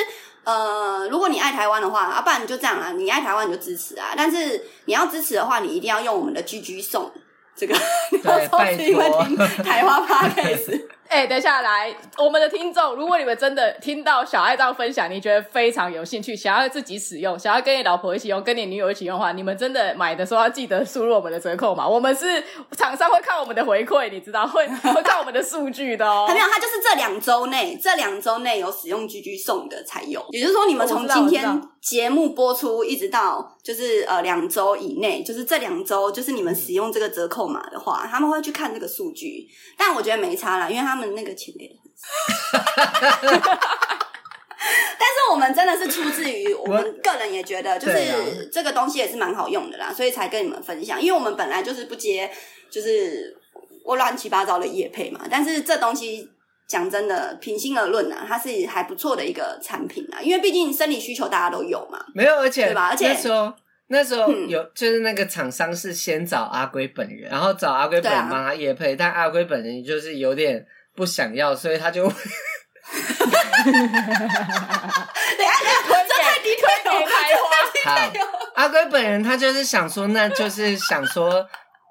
[0.45, 4.15] 呃，如果你爱台湾的话，啊，不然你就这样啊，你爱台湾你就支持啊。
[4.17, 7.11] 但是你要支持的话，你一定要用我们的 GG 送
[7.57, 7.75] 这个，
[8.11, 10.85] 对， 拜托，因为听台湾 Podcast。
[11.15, 21.87] 哎、欸，等一下来，我们的听众，如果你们真的听到小爱这样分享，你觉得非常有兴趣，想要自己使用，想要跟你老婆一起用，跟你女友一起用的话，你们真的买的时候要记得输入我们的折扣码。
[21.87, 22.43] 我们是
[22.77, 26.25] 厂商会看我们的回馈，你知道会 会看我们的数据的哦。
[26.27, 30.21] 还 没有，它就是这两周内，这两周内有使用 GG 送的才有。
[30.31, 39.47] 也就是说，你们从今天节目播出一直到就是呃两周以内，就是这两周，就是你们使用这个折扣码的话，他们会去看这个数据。
[39.79, 43.59] 但我觉得没差啦，因为他们那个钱给的很少。
[44.99, 51.01] 但是我们真的是出自于我们个人也觉得，就是这个东西也是蛮好用的啦，所以才跟你们分享。
[51.01, 52.31] 因为我们本来就是不接，
[52.71, 53.37] 就是
[53.85, 55.21] 我乱七八糟的业配嘛。
[55.31, 56.27] 但是这东西
[56.67, 60.23] 讲真的，平心而论啊，它是还不错的一个产品啊。
[60.23, 62.89] 因为毕竟生理需求大家都有嘛，没有，而且对吧？
[62.89, 63.53] 而且那时候
[63.89, 72.05] 那时候有，嗯、就是那个厂商是先找阿龟本人，然后找阿龟本人帮他业配，啊、但阿龟本人就是有点不想要，所以他就。
[73.65, 73.83] 等下，
[75.37, 77.43] 等下，这太低推给台花。
[77.85, 77.91] 好，
[78.55, 81.47] 阿龟本人他就是想说，那就是想说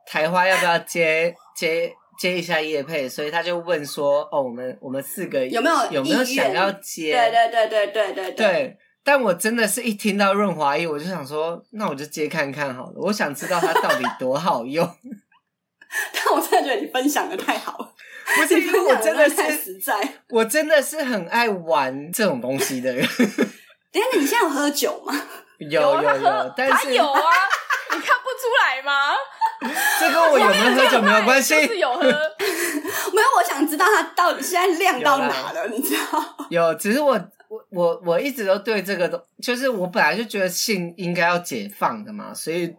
[0.06, 8.78] 台花要不要接接接一下叶配，所以他就问说：“哦，我们我们四个有没有有没有想要接？”对对对对对对对。
[9.04, 12.94] 但我真的是一听到润滑液，我就想说，那我就接看看好了。
[12.96, 14.88] 我想知道它到底多好用。
[16.14, 17.94] 但我真的觉得你分享的太好了。
[18.36, 19.96] 不是，因为我真的是 实在，
[20.30, 23.06] 我真的是很爱玩这种东西的人。
[23.92, 25.14] 等下，你现在有喝酒吗？
[25.60, 27.22] 有有有，但是有啊，
[27.92, 29.14] 你看不出来吗？
[30.00, 32.02] 这跟我有没有喝酒没有关系，是有喝。
[32.02, 36.24] 没有，我想知道它到底现在亮到哪了，你知道？
[36.50, 37.14] 有，只是我
[37.48, 42.76] 我我我一直都对这个都，就是我本来就觉得性应该要解放的嘛，所以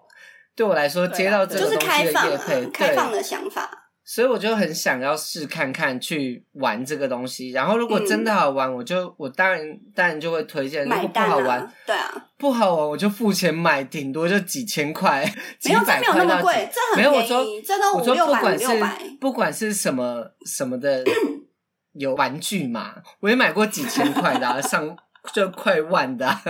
[0.56, 3.83] 对我来说接到这个东西的业配，开放的想法。
[4.04, 9.60] 所以我就很想要试看看去玩这个东西，然后如果真的好玩，嗯、我就我当然
[9.94, 10.84] 当然就会推荐。
[10.84, 15.24] 如果不好玩，对啊，不好玩我就付钱买，顶多就几千块，
[15.64, 17.10] 没有，这没有那么贵，这很便宜。
[17.10, 18.98] 没有，我说，这都五六百，五六百。
[19.20, 21.02] 不管是什么什么的，
[21.94, 24.96] 有玩具嘛，我也买过几千块的、啊、上。
[25.32, 26.42] 就快万的、啊，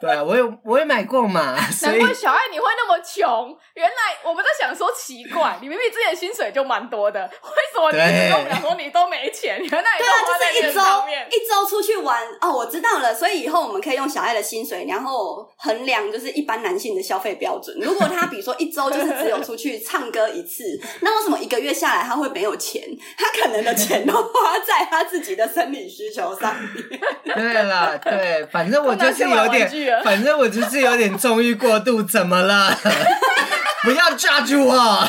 [0.00, 1.54] 对啊，我有我也买过嘛。
[1.82, 9.58] 难怪小爱你会那么穷，原来我们在想说奇怪，你明明之前薪水就蛮多的，为什么你跟我们说你都没钱？
[9.62, 11.26] 原来你都花在这上面。
[11.30, 17.76] 一周出去玩哦，我知道了，所以以后我们可以用小爱的薪水，然后衡量就是一般男性的消费标准。
[17.80, 20.64] 如果他比如说一周就是只有出去唱歌一次，
[21.00, 22.82] 那为什么一个月下来他会没有钱？
[23.16, 27.00] 他可能的钱都花在他自己的生理需求上面。
[27.36, 27.99] 对了。
[28.04, 29.70] 对，反正我就是有点，
[30.04, 32.76] 反正我就是有点纵欲过度，怎么了？
[33.84, 35.08] 不要抓住我！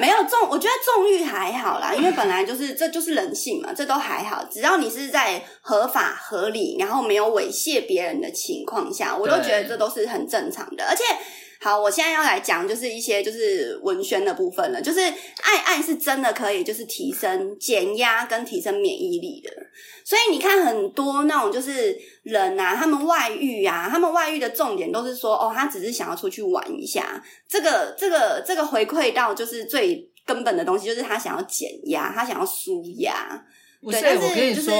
[0.00, 4.44] 没有纵，我觉得纵欲还好啦，因为本来就是这就是人性嘛，这都还好。
[4.50, 11.02] 只要你是在合法合理，然后没有猥亵别人的情况下，我都觉得这都是很正常的，而且。
[11.60, 14.82] 好，我现在要来讲，就是一些就是文宣的部分了。
[14.82, 19.50] 就是爱爱是真的可以，就是提升减压跟提升免疫力的。
[20.04, 27.24] 所以你看，很多那种就是人啊，他们外遇啊，他们外遇的重点都是说，哦，他只是想要出去玩一下。
[27.48, 33.42] 这个这个这个回馈到就是最根本的东西，就是他想要减压，他想要舒压。
[33.80, 34.74] 不是，对，但是我跟你说，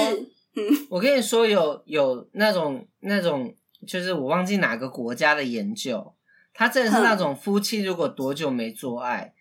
[0.55, 3.51] 嗯，我跟你说，有有那种那种，
[3.87, 6.14] 就是我忘记哪个国家的研究。
[6.55, 9.33] 他真的是那种夫妻，如果多久没做爱，嗯、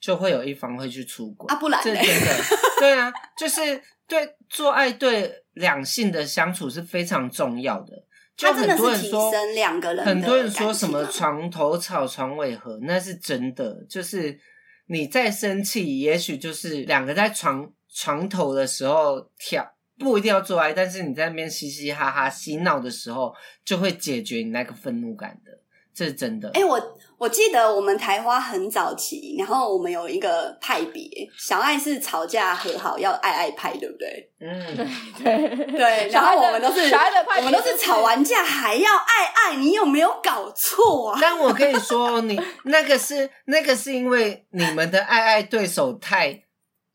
[0.00, 1.56] 就会有一方会去出轨啊？
[1.56, 2.44] 不然，这真的
[2.80, 8.04] 对啊，就是对做爱对两性的相处是非常重要的。
[8.36, 13.84] 就很多人说两个人，很多人说什么床头吵床尾和，那是真的。
[13.88, 14.38] 就是
[14.86, 23.34] 你再生气，也许就是两个在床床头的时候跳，不一定要做爱，但是你在那边嘻嘻哈哈嬉闹的时候，
[23.64, 25.57] 就会解决你那个愤怒感的。
[25.98, 26.48] 这是真的。
[26.50, 26.80] 哎、欸，我
[27.16, 34.30] 我记得我们台花很早期，然后我们有一个派别，小爱是吵架和好要爱爱派，对不对？
[34.38, 34.76] 嗯，
[35.24, 36.08] 对对 对。
[36.10, 41.18] 然后我们都是小爱的派，我们都是吵完架还要爱爱，你有没有搞错啊？
[41.20, 46.44] 但我跟你说，你那个是那个是因为你们的爱爱对手太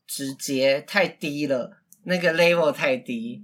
[0.06, 1.72] 直接太低了，
[2.04, 3.42] 那个 level 太低。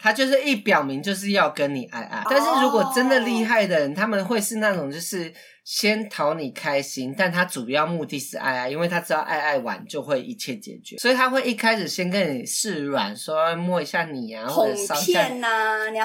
[0.00, 2.22] 他就是一表明就是要跟你爱爱。
[2.28, 5.32] 但是如果真的厉害的人，他们会是那种就是。
[5.62, 15.28] 先讨你开心，但他主要目的是爱爱，因为他知道爱爱完就会一切解决，所以他会一开始先跟你示软，说摸一下你啊，或者烧一下，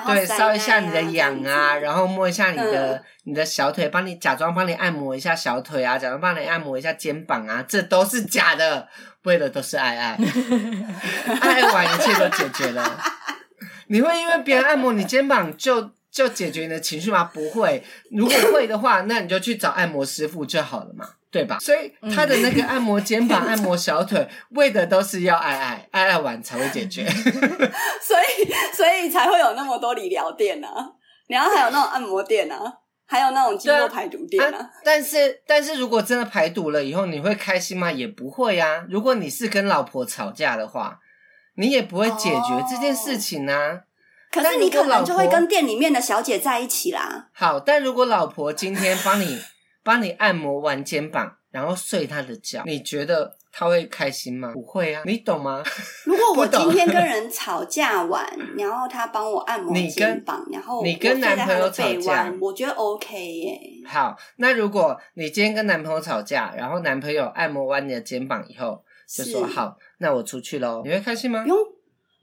[0.05, 8.87] 对，烧一下你的痒啊，然后摸一下你的、嗯、你的小腿，帮你假装帮你按摩一下小腿啊，假装帮你按摩一下肩膀啊，这都是假的，
[9.23, 10.19] 为的都是爱爱，
[11.41, 13.01] 爱爱完一切都解决了。
[13.87, 15.91] 你会因为别人按摩你肩膀就？
[16.15, 17.25] 就解决你的情绪吗？
[17.33, 17.83] 不会。
[18.09, 21.57] 如果会的话，那你就去找按摩师傅就好了嘛，对吧？
[21.59, 27.05] 所以他的那个按摩肩膀、按摩小腿，为的都是要爱爱， 爱爱完才会解决。
[27.05, 30.69] 所以，所以才会有那么多理疗店啊，
[31.27, 32.59] 然后还有那种按摩店啊，
[33.05, 34.57] 还有那种肌肉排毒店啊。
[34.57, 37.91] 啊但是，但是如果真的排毒了以后，你会开心吗？
[37.91, 38.85] 也不会啊。
[38.89, 40.97] 如果你是跟老婆吵架的话，
[41.55, 43.81] 你也不会解决这件事情啊。
[44.31, 47.29] 可是你可能就会跟店里面的小姐在一起啦。
[47.33, 49.39] 好，但如果老婆今天帮你
[49.83, 54.51] 帮你按摩完肩膀，然后睡她的觉，你觉得她会开心吗？
[54.51, 55.63] 不会啊，你懂吗？
[56.03, 58.27] 如果我今天跟人吵架完，
[58.57, 63.59] 然后他帮我按摩肩膀，然后你跟男朋友吵架，我觉得 OK 耶。
[63.87, 71.43] 好，那如果你今天跟男朋友吵架，然后男朋友按摩完你的肩膀以后，就说好，那我出去喽，你会开心吗？
[71.43, 71.57] 不用。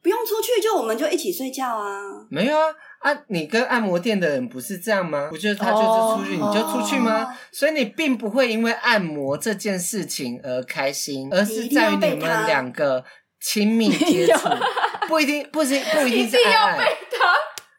[0.02, 2.02] 不用出去，就我们就一起睡觉啊。
[2.28, 2.64] 没有啊
[2.98, 3.22] 啊！
[3.28, 5.28] 你跟按摩店的人不是这样吗？
[5.30, 7.32] 不就是他就是出去，oh, 你就出去吗？Oh.
[7.52, 13.04] 所以你并不会因为按摩这件事情而开心，而是在于你们两个
[13.40, 14.48] 亲密接触，
[15.06, 16.88] 不一定，不是不一定是爱爱。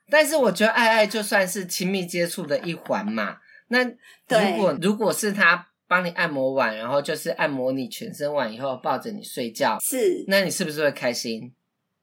[0.09, 3.35] 但是我觉得爱爱就算是亲密接触的一环嘛。
[3.67, 11.53] 那如果如果是他帮你按摩完，然后就是按摩你全身完以后抱着你睡觉，是，那你是不是会开心？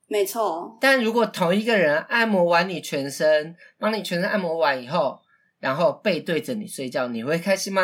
[0.07, 5.18] 没错，但如果同一个人按摩完你全身，帮你全身按摩完以后，
[5.59, 7.82] 然后背对着你睡觉，你会开心吗？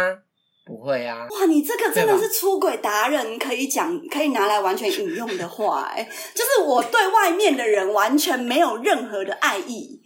[0.64, 1.26] 不会啊！
[1.28, 10.00] 哇，你这个真的是出轨达人，可以讲，可以拿来完全引用的话，哎， 就是我对外面的人完全没有任何的爱意，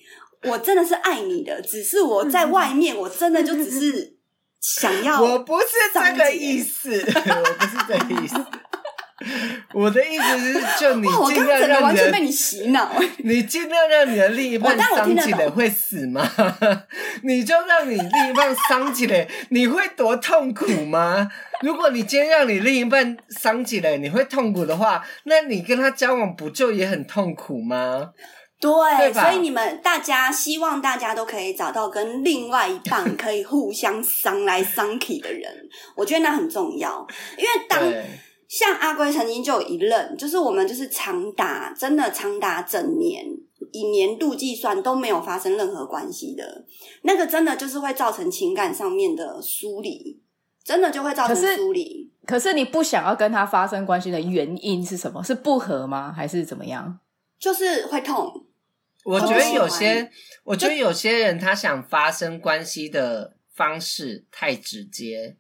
[0.45, 4.17] 我真的是爱你的，只是我在外面，我真的就只是
[4.61, 8.37] 想要，我不是这个意思， 我不是这个意思。
[9.75, 12.91] 我的意思是，就你尽量让完全被你洗脑。
[13.19, 16.27] 你尽量让你的另一半伤起来会死吗？
[17.23, 21.31] 你就让你另一半伤起来，你会多痛苦吗？
[21.61, 28.13] 如果你今天让你另一半伤起来，你会痛苦的话，那你跟他交往不就也很痛苦吗？
[28.61, 29.13] 对，对？
[29.13, 37.07] 所以你们大家希望大家都可以找到跟另外一半可以互相伤来伤去的人，我觉得那很重要，
[37.37, 37.81] 因为当。
[38.51, 43.25] 像阿龟曾经就有一任，就是我们就是长达真的长达整年，
[43.71, 46.65] 以年度计算都没有发生任何关系的，
[47.03, 50.21] 那个真的就是会造成情感上面的疏离，
[50.65, 52.11] 真的就会造成疏离。
[52.27, 55.23] 可是你不想要跟他发生关系的原因是什么？
[55.23, 56.13] 是不和吗？
[56.13, 56.99] 还是怎么样？
[57.39, 58.47] 就是会痛。
[59.05, 60.11] 我觉得有些，
[60.45, 65.37] 我觉得有些人他想发生关系的方式太直接。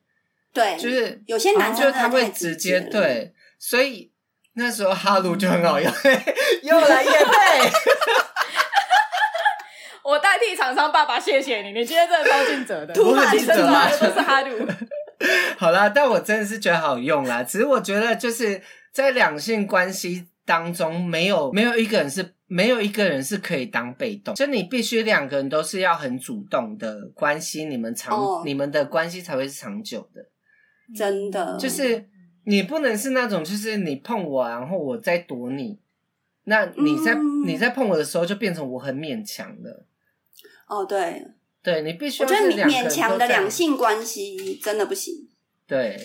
[0.52, 4.10] 对，就是有些男生就是他会直接对，所以
[4.54, 5.92] 那时候哈鲁就很好用，
[6.62, 7.70] 又来业配。
[10.02, 13.88] 我代替厂商爸爸谢谢你，你今天真的超尽责的，不是尽责吗？
[13.90, 14.66] 都是哈鲁。
[15.56, 17.44] 好啦，但我真的是觉得好用啦。
[17.44, 18.60] 只是我觉得就是
[18.92, 28.44] 在两性关系当中，没有没有一个人是没有一个人是可以当被动，就你必须两个人都是要很主动的关系，你们长、oh.
[28.44, 30.26] 你们的关系才会是长久的。
[30.92, 32.08] 真的，就是
[32.42, 35.78] 你不能是那种，就是你碰我，然后我再躲你。
[36.42, 39.86] 那你在、嗯、你在碰我的时候，就变成我很勉强的。
[40.66, 41.24] 哦，对，
[41.62, 45.14] 对你必须要我觉得勉强的两性关系真的不行。
[45.68, 45.96] 对，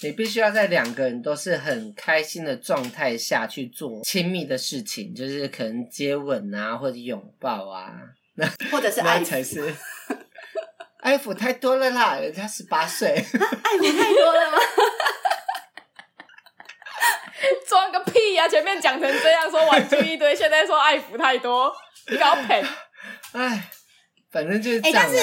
[0.00, 7.92] 你必须要在两个人都是很开心的状态下去做亲密的事情，就是可能接吻啊，或者拥抱啊，
[8.34, 9.74] 那或者是爱才是。
[11.00, 13.08] 爱抚太多了啦，人家十八岁。
[13.08, 14.58] 爱抚太多了吗？
[17.68, 18.48] 装个屁呀、啊！
[18.48, 21.72] 前面讲成这样，说玩具一堆，现在说爱抚太多，
[22.08, 22.64] 你搞赔。
[23.32, 23.70] 哎，
[24.30, 24.78] 反正就是。
[24.80, 25.16] 哎、欸，但是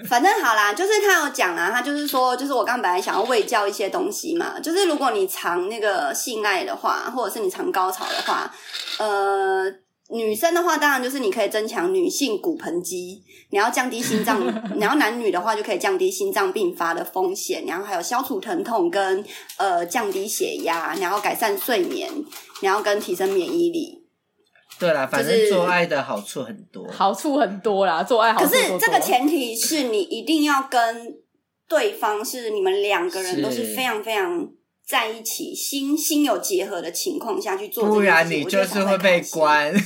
[0.08, 8.52] 反正好啦，就是他有讲啦，他就是说，就是我刚本来想要喂教一些东西嘛，就是如果你常那个性爱的话，或者是你常高潮的话，
[8.98, 9.72] 呃。
[10.14, 14.44] 女生的话，当然就是你可以增强女性骨盆肌，你要降低心脏，
[14.78, 19.24] 然后男女的话就可以降低心脏病发的风险，然后还有消除疼痛跟
[19.56, 22.10] 呃降低血压，然后改善睡眠，
[22.60, 24.01] 然后跟提升免疫力。
[24.82, 28.68] 对啦，反正做爱的好处很多，好处很多啦，做爱好处多多。
[28.68, 31.14] 可是这个前提是你一定要跟
[31.68, 34.48] 对方是你们两个人都是非常非常
[34.84, 39.72] 在一起，心心有结合的情况下去做，不然你就是会被关。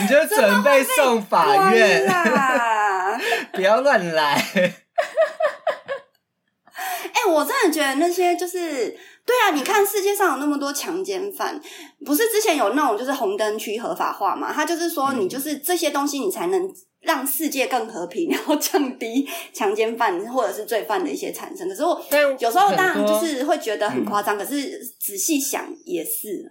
[0.00, 3.20] 你就准备送法院啦！
[3.52, 4.34] 不要乱来。
[7.02, 8.96] 哎、欸，我真的觉得那些就是
[9.28, 9.54] 对啊！
[9.54, 11.60] 你看世界上有那么多强奸犯，
[12.06, 14.50] 不是之前有那种就是红灯区合法化嘛？
[14.50, 21.68] 他就是说，你就是这些东西，你才能让世界更和平，然后降低强奸犯或者是罪犯的一些产生。
[21.68, 22.02] 可是我
[22.38, 26.50] 有时候当然就是会觉得很夸张，可是仔细想也是。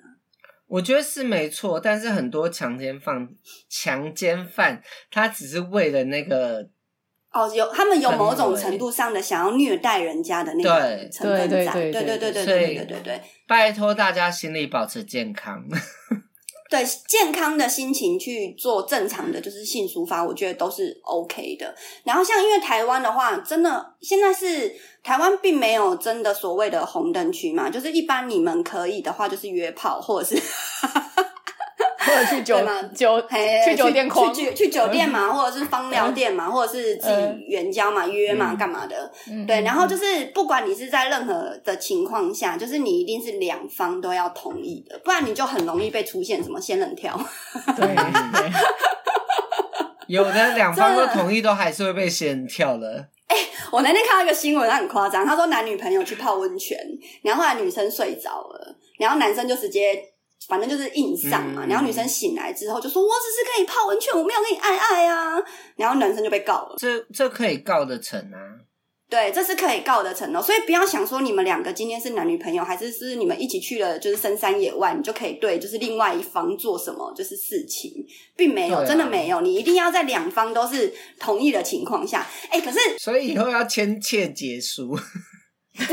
[0.67, 3.27] 我觉得是没错，但是很多强奸犯、
[3.69, 6.69] 强奸犯，他只是为了那个
[7.37, 13.21] 哦，有他们有某种程度上的想要虐待人家的那个成分在，对对对对对对对对对对对。
[13.47, 15.63] 拜托大家心里保持健康。
[16.69, 21.73] 对健康的心情去做正常的就是性抒发，我觉得都是 OK 的。
[22.03, 30.41] 然后像因为台湾的话，真的现在是台湾并没有真的所谓的红灯区嘛，就是一般你们可以的话，就是约炮或者是。
[32.07, 32.57] 或者去酒
[32.95, 33.21] 酒
[33.65, 39.11] 去酒店去去去酒店嘛，或者是芳疗店嘛，或者是自己援交嘛，约嘛，干嘛的？
[39.45, 47.19] 对，然后就是不管你是在任何的情况下，就是你一定是两方都要同意的，不然你就很容易被出现什么仙人跳。
[47.75, 47.95] 对，
[50.07, 53.07] 有的两方都同意，都还是会被仙人跳了。
[53.27, 53.35] 哎，
[53.71, 56.77] 我那天看到一个新闻，他很夸张，他说男女朋友去泡温泉，
[57.23, 60.01] 然后后来女生睡着了，然后男生就直接。
[60.47, 65.41] 反正就是硬上嘛，然后女生醒来之后就说：“我只是跟你泡温泉，我没有跟你爱爱啊。”
[65.75, 66.75] 然后男生就被告了。
[66.77, 68.63] 这这可以告得成啊？
[69.09, 70.41] 对，这是可以告得成哦。
[70.41, 77.91] 所以不要想说你们两个今天是男女朋友，还是是你们一起去了就是深山野外，你就可以对就是另外一方做什么就是事情，
[78.35, 79.39] 并没有，真的没有。
[79.39, 82.25] 你一定要在两方都是同意的情况下。
[82.49, 84.97] 哎，可是所以以后要签切结书。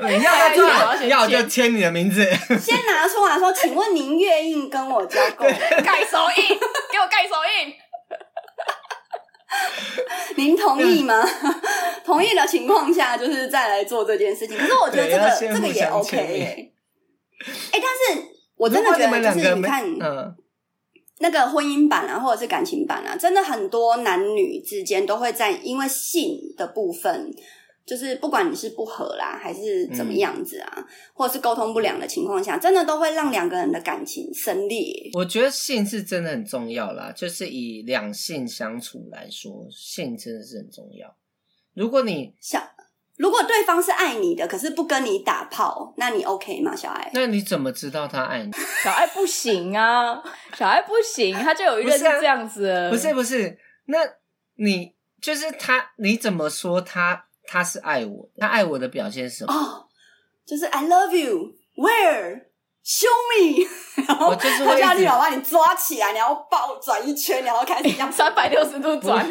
[0.00, 2.24] 你要就要就签你的名字，
[2.60, 5.46] 先拿出来说，请问您愿意跟我交工？
[5.48, 6.48] 盖手印，
[6.92, 7.74] 给我盖手印。
[10.36, 11.26] 您同意吗？
[12.04, 14.56] 同意的情况下，就是再来做这件事情。
[14.56, 16.70] 可是我觉得这个这个也 OK 哎。
[17.72, 18.22] 哎，但是
[18.56, 20.34] 我真的觉得，就是你看，嗯，
[21.18, 27.30] 那个婚姻版啊，或者是感情版啊，真的很多男女之间都会在因为性的部分。
[27.86, 35.10] 就是不管你是不和啦，还是怎么样子啊，嗯、或者是沟通不良的情况下，真的都会让两个人的感情生裂。
[35.14, 41.16] 我觉得性是真的很重要啦，就是以两性相处来说，性真的是很重要。
[41.74, 42.62] 如果你想，
[43.16, 47.10] 如果对方是爱你的，可是不跟你打炮，那你 OK 吗，小爱？
[47.12, 48.52] 那你怎么知道他爱你？
[48.84, 50.22] 小爱不行啊，
[50.56, 52.88] 小爱不行，他就有一个是这样子。
[52.90, 53.98] 不是、啊、不是不是，那
[54.56, 57.26] 你就是他，你怎么说他？
[57.52, 59.52] 他是爱我的，他爱我的表现是什么？
[59.52, 59.84] 哦，
[60.46, 61.52] 就是 I love you.
[61.76, 62.42] Where?
[62.84, 63.66] Show me.
[64.06, 69.26] 然后就是他叫你老把你抓起来，然后抱转一圈，然后开始这样 三百六十度转。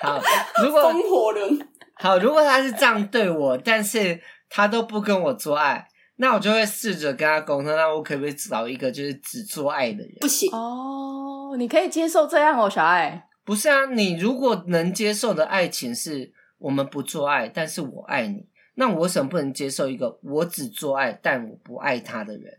[0.00, 0.20] 好，
[0.64, 1.68] 如果风火轮。
[2.00, 5.86] 好，如果他是这样对我，但是他都不跟我做爱，
[6.16, 10.16] 那我就会试着跟他沟通，那我可不可以找一个就是只做爱的人？
[10.20, 13.28] 不行哦，你可以接受这样哦，小爱。
[13.44, 16.32] 不是啊，你如果能接受的爱情是。
[16.62, 18.46] 我们不做爱，但是我爱你。
[18.76, 22.50] 那我为什么不能接受一个我只做爱，但我不爱他的人？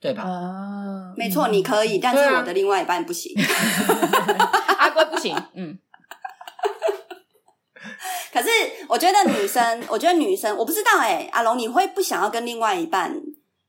[0.00, 0.22] 对吧？
[0.22, 3.34] 啊，没错，你可以，但是我的另外一半不行。
[4.78, 5.36] 阿龟不行。
[5.54, 5.76] 嗯。
[8.32, 8.48] 可是
[8.88, 13.12] 我觉得女生，我觉得女生，我不知道哎、欸，阿龙，你会不想要跟另外一半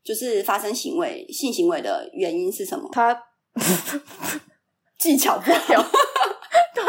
[0.03, 2.87] 就是发生行为、性行为的原因是什么？
[2.91, 3.23] 他
[4.99, 5.59] 技巧不好。
[6.75, 6.83] 对。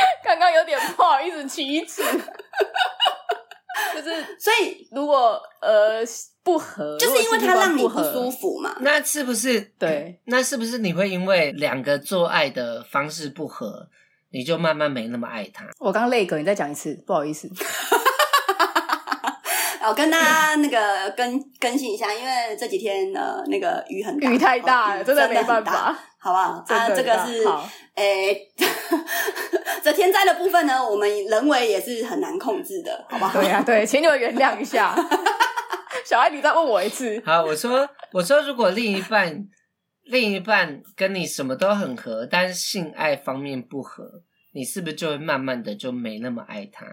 [0.24, 2.02] 刚刚有点不好意思启齿，
[3.94, 6.00] 就是所以如果呃
[6.42, 8.76] 不合，就是因为他让你不舒服嘛。
[8.80, 10.20] 那是不是对？
[10.24, 13.88] 那是不是你会因为两个做爱的方式不合，
[14.30, 15.66] 你就慢慢没那么爱他？
[15.78, 17.50] 我刚刚累个，你再讲一次，不好意思。
[19.88, 26.64] 我跟大家那个更更新一下，因为这几天呃那个雨很大，雨太大了，哦、真的没办法，好不好？
[26.68, 27.46] 啊，这个是
[27.94, 28.48] 诶。
[29.82, 33.40] 这天灾的部分呢，我们人为也是很难控制的，好不好？
[33.40, 34.94] 对呀、啊，对，请你们原谅一下。
[36.04, 37.22] 小爱，你再问我一次。
[37.24, 39.46] 好，我说，我说，如果另一半，
[40.04, 44.22] 另一半跟你什么都很合，但是性爱方面不合，
[44.52, 46.86] 你是不是就会慢慢的就没那么爱他？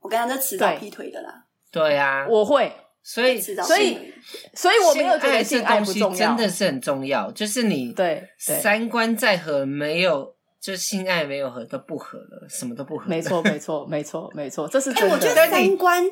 [0.00, 1.44] 我跟他这迟早劈腿的啦。
[1.72, 2.72] 对呀、啊，我会。
[3.02, 4.12] 所以所以
[4.52, 7.30] 所以我没有觉得性爱不重要，真的是很重要。
[7.30, 10.35] 就是你对三观再合，没有
[10.66, 13.06] 就性爱没有合都不合了，什么都不合。
[13.06, 15.14] 没错，没错，没错，没错，这是真的。
[15.14, 16.04] 我觉得三观。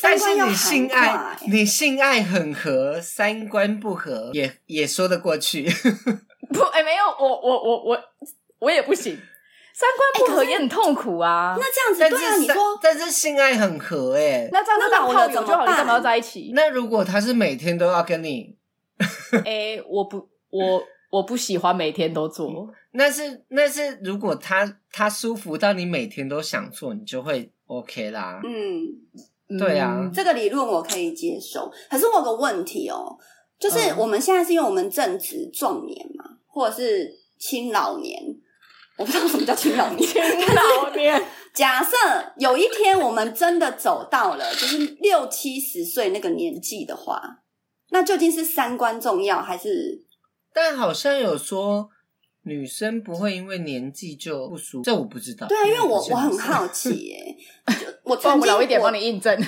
[0.00, 5.64] 但是你性爱，你性爱很合，三观不合也也说得过去。
[6.54, 8.00] 不，哎、欸，没有，我我我我
[8.60, 9.18] 我也不行，
[9.74, 11.56] 三观不合也很痛苦啊。
[11.56, 16.52] 欸、那这样子，对啊，你说，但是性爱很合、欸，哎，那这样子当炮友就好，你干嘛要在一起？
[16.54, 18.56] 那如果他是每天都要跟你，
[19.44, 22.68] 哎、欸，我不，我我不喜欢每天都做。
[22.92, 28.40] 那是那是如果他他舒服到你每天都想做，你就会 OK 啦。
[28.44, 28.86] 嗯。
[29.58, 31.72] 对啊、嗯，这个理论我可以接受。
[31.88, 33.16] 可是我有个问题哦，
[33.58, 38.22] 就是我们现在是因为我们正值壮年嘛，或者是青老年，
[38.98, 40.06] 我不知道什么叫青老年。
[40.06, 40.20] 青
[40.54, 41.96] 老年， 假设
[42.36, 47.38] 有一天我们真的走到了就是六七十岁那个年纪的话，
[47.88, 50.04] 那究竟是三观重要还是？
[50.52, 51.90] 但好像有说。
[52.42, 55.46] 女生不会因为年纪就不舒服，这我不知道。
[55.48, 57.36] 对啊，因为我我很好奇耶，
[58.04, 59.36] 我曾经我们老一点帮你印证。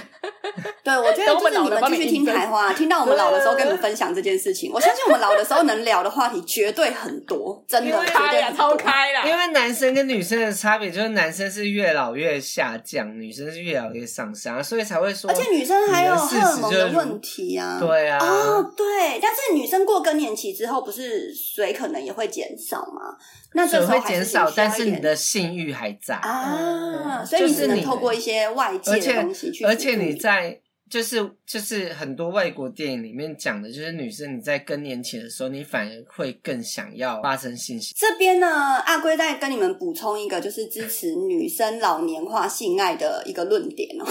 [0.82, 4.70] 对，我觉得就是你们继续听台花，听到我们老的时候跟你们分享这件事情。
[4.72, 9.28] 我相信我们老的时候能聊的话题绝对很多， 真的绝对超开了。
[9.28, 15.30] 因为男生跟女生的差别就是男生是越老越下降，女生是越老越上升，所以才会说。
[15.30, 17.78] 而且女生还有荷尔蒙的问题啊。
[17.78, 18.18] 对啊。
[18.18, 23.16] 哦，对，但是女生过更年期之后，不是水可能也会减少吗。
[23.52, 37.96] 那这时候会减少，但是你的性欲还在啊，所以你只能透过一些外界的东西去，而且你在就是就是很多外国电影里面讲的，就是女生你在更年期的时候，你反而会更想要发生性行为。
[37.96, 38.48] 这边呢，
[38.84, 44.04] 阿龟再跟你们补充一个，就是支持女生老年化性爱的一个论点哦。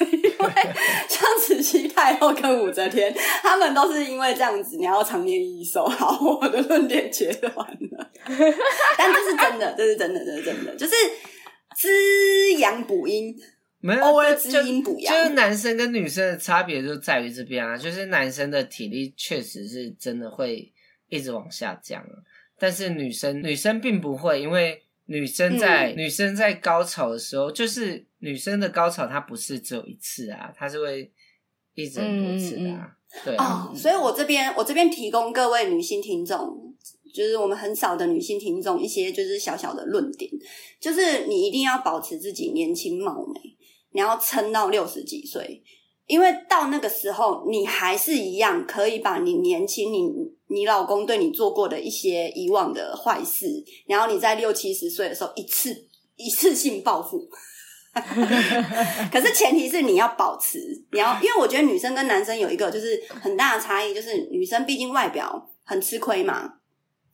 [0.38, 0.52] 因为
[1.08, 5.84] 像慈禧太后跟武则天，他们都是因为这样子，你要长年益寿。
[5.86, 8.10] 好，我的论点结完了，
[8.98, 10.94] 但这是真的，这是真的，这是真的，就是
[11.78, 13.32] 滋阳补阴，
[13.78, 15.14] 没有，偶尔滋阴补阳。
[15.14, 20.72] 就是男生跟女生的差别就在于这边啊，就是男生的体力确实是真的会
[21.08, 22.04] 一直往下降，
[22.58, 24.82] 但是女生女生并不会，因为。
[25.10, 31.10] 女生在、嗯、女生在高潮的时候，就是女生的高潮，它不是只有一次啊，它是会
[31.72, 33.70] 一直很多次的、啊，嗯、对啊。
[33.72, 36.67] 哦，所以我这边我这边提供各位女性听众，
[37.12, 40.30] 就是我们很少的女性听众一些就是小小的论点，
[40.80, 43.40] 就是你一定要保持自己年轻貌美，
[43.92, 45.62] 你要撑到六十几岁，
[46.06, 50.36] 因为到那个时候，你还是一样可以把你年轻你。
[50.50, 55.76] 你老公对你做过的一些以往的坏事，然后你在六七十岁的时候一次
[56.16, 57.28] 一次性报复。
[59.12, 60.58] 可是前提是你要保持，
[60.90, 66.50] 你要，因为我觉得女生跟男生有一个就是很大的差异，就是女生毕竟外表很吃亏嘛，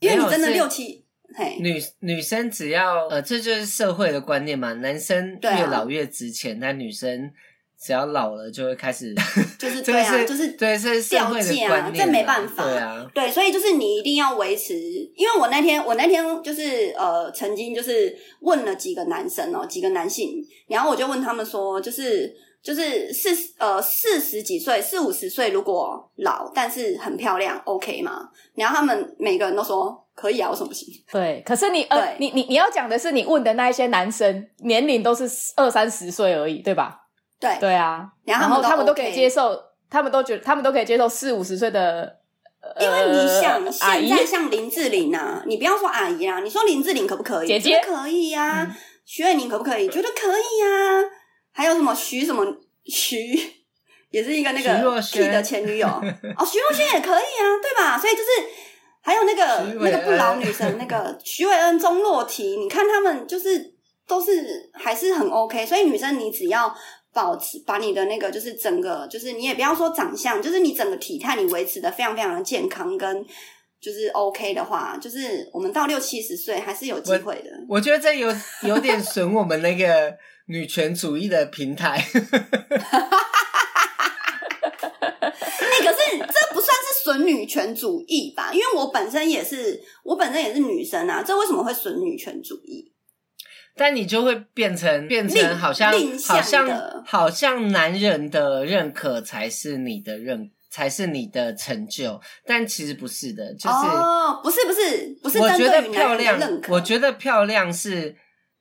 [0.05, 7.32] 因为你真的六七，嘿，女女生只要呃，这就是社会的观念嘛，男生越老越值钱，啊、但女生。
[7.76, 9.12] 只要老了就会开始
[9.59, 14.74] 就是对啊，就是对，是掉价啊，这没办法，对啊，对，所以就是你一定要维持，
[15.14, 22.34] 因为我那天我那天就是呃，曾经就是问了几个男生哦，几个男性，然后我就问他们说，就是
[22.65, 28.27] 就是四呃四十几岁四五十岁如果老但是很漂亮，OK 吗？
[28.55, 30.89] 然后他们每个人都说可以啊，为什么不行？
[31.12, 37.03] 对，可是你呃，你你你要讲的是你问的那一些男生年龄都是二三十岁而已，对吧？
[37.39, 39.55] 对对啊，然后他们都可以接受，
[39.91, 42.19] 他们都觉得他们都可以接受四五十岁的，
[42.81, 47.47] 因为你想现在像林志玲啊，你不要说阿姨啊，你说林志玲可不可以？
[47.47, 49.87] 姐姐可以呀，徐伟宁可不可以？
[49.91, 51.11] 觉得可以呀。
[51.55, 52.44] 还有什么徐什么
[52.84, 53.34] 徐，
[54.11, 55.86] 也是一个那个 P 的前女友
[56.36, 57.96] 哦，徐若瑄也可以啊，对吧？
[57.96, 58.28] 所以就是
[59.00, 63.72] 还有那个那个不老女神那个徐伟恩、钟若缇，你看他们就是
[64.07, 66.74] 都是还是很 OK，所以女生你只要。
[67.14, 73.24] 保持把你的那个就是整个就是你也不要说长相，就是你整个体态你维持的非常非常的健康跟
[73.80, 77.50] 就是 OK 的话，就是我们到六七十岁还是有机会的。
[77.68, 80.12] 我，我觉得这有有点损我们那个
[80.47, 81.92] 女权主义的平台。
[81.92, 82.20] 哎、 欸，
[85.80, 88.53] 可是这不算是损女权主义吧？
[88.53, 92.92] 因为我本身也是我本身也是女生啊，这为什么会损女权主义？
[93.76, 95.92] 但你就会变成变成好像
[96.24, 105.38] 好像好像男人的认可才是你的认才是你的成就，但其实不是的，就是哦，不是不是不是。
[105.40, 106.38] 我觉得漂亮，
[106.68, 108.14] 我觉得漂亮是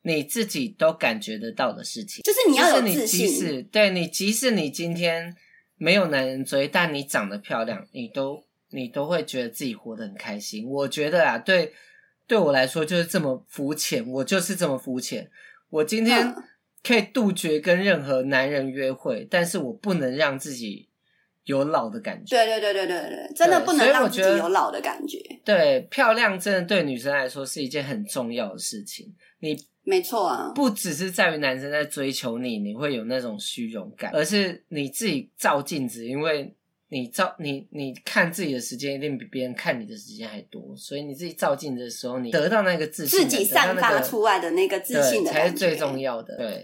[0.03, 3.27] 你自己都感觉得到的事情，就是你要有自信。
[3.27, 5.35] 即使对你，即使你今天
[5.77, 10.67] 没有男人追，但你长得漂亮，你都你都会觉得自己活得很开心。
[10.67, 11.73] 我觉得啊，对
[12.27, 15.29] 对我来说就是这么肤浅，我就是这么肤浅。
[15.69, 16.35] 我今天
[16.83, 20.89] 可以杜绝跟任何男人约会，但是我不能让自己
[21.45, 22.35] 有老的感觉。
[22.35, 25.17] 对对对对对对，真的不能让自己有老的感觉。
[25.45, 29.13] 对，漂亮真的对女生来说是一件很重要的事情。
[29.39, 36.55] 你没错啊，不只是在于男生在追求你，你会有那种虚荣感，而是你自己照镜子，因为
[36.89, 46.37] 你照你你看自己的时间一定比别人看你的时间还多，所以你自己照镜子的时候，你得到那个自信，自己散发出来的那个自信的才是最重要的。
[46.37, 46.63] 对，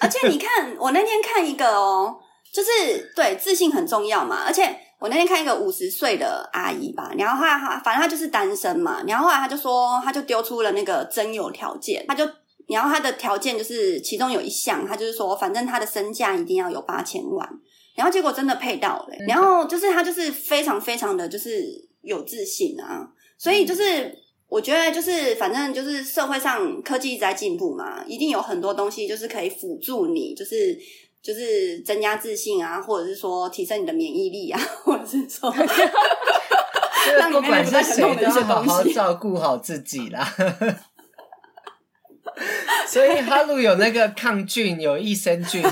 [0.00, 2.16] 而且你看，我那天看一个哦，
[2.52, 4.85] 就是对自信很重要嘛，而且。
[4.98, 12.26] 我那天看一个五十岁的阿姨吧，然后她反正她就是单身嘛，然后后来她就说，她就丢出了那个征友条件，她就
[12.66, 17.46] 然后她的条件就是其中有一项，她就是说，反正她的身价一定要有八千万，
[17.94, 21.64] 然后结果真的配到了，然后就是她就是非常非常的就是
[22.00, 24.16] 有自信啊，所以就是
[24.48, 30.78] 我觉得就是反正就是社会上科技一直在进步嘛，一定有很多东西就是可以辅助你，就是。
[31.26, 35.52] 就是增加自信啊，或者是说提升你的免疫力啊， 或者是说，
[37.18, 40.24] 让你不管是谁都要好好照顾好自己啦。
[42.86, 45.60] 所以哈鲁有那个抗菌，有益生菌。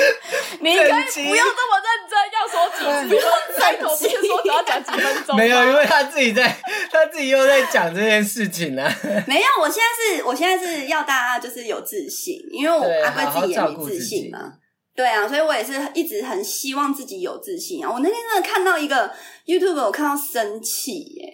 [0.60, 3.24] 你可以不用这么认真，要说几不用
[3.58, 5.36] 开头，不是说只要讲几分钟。
[5.36, 6.56] 没有，因为他自己在，
[6.90, 8.96] 他自己又在讲这件事情呢、啊。
[9.26, 14.54] 没有，我现在是，我现在是要大家就是有自信，因为我阿贵自己也没自信嘛。
[14.96, 17.90] 对啊，所以我也是一直很希望自己有自信啊。
[17.90, 19.10] 我那天真的看到一个
[19.46, 21.32] YouTube，我看到生气耶。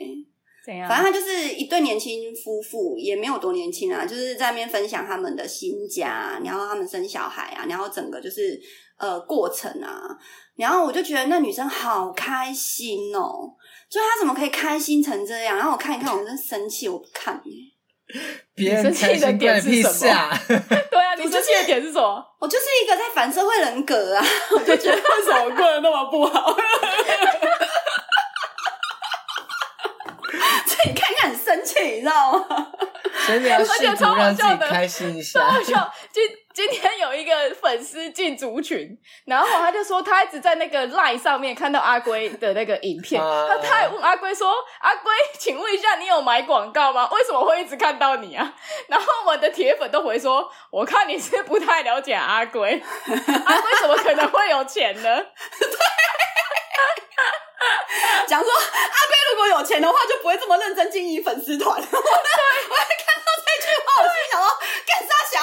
[0.66, 0.88] 怎样？
[0.88, 8.60] 反正他就是一对年轻夫妇，也没有多年轻啊，就是在那边分享他们的新家，然后他们生小孩啊，然后整个就是
[8.98, 10.02] 呃过程啊，
[10.56, 13.54] 然后我就觉得那女生好开心哦，
[13.88, 15.56] 就她怎么可以开心成这样？
[15.56, 17.40] 然后我看一看，我真生气，我不看。
[18.54, 20.38] 别人生气的点是什么？
[20.90, 22.24] 对啊，你生气的点是什么？
[22.40, 26.56] 我就是一个在反社会人格啊，我就觉得 为什么过得那么不好？
[31.44, 32.46] 生气，你知道吗？
[33.26, 35.40] 真的要试图让自己开心一下。
[35.40, 35.92] 超好笑！
[36.12, 36.22] 今
[36.52, 47.08] 今天有一个粉丝进族群，然后他就说他一直在那个 line 上面看到阿龟的那个影片，他他还问阿龟说：“阿龟，请问一下，你有买广告吗？
[47.12, 48.54] 为什么会一直看到你啊？”
[48.88, 52.70] 然后我的铁粉都回说：“我看你是不太了解阿龟，
[53.08, 55.16] 阿龟怎么可能会有钱呢？”
[55.58, 55.68] 对。
[58.26, 61.74] 讲说阿龟如果有钱的话，就不会这么认真经营粉丝团。
[61.76, 62.00] 我还看到
[63.44, 64.48] 这句话，我心想说
[64.86, 65.36] 干啥小，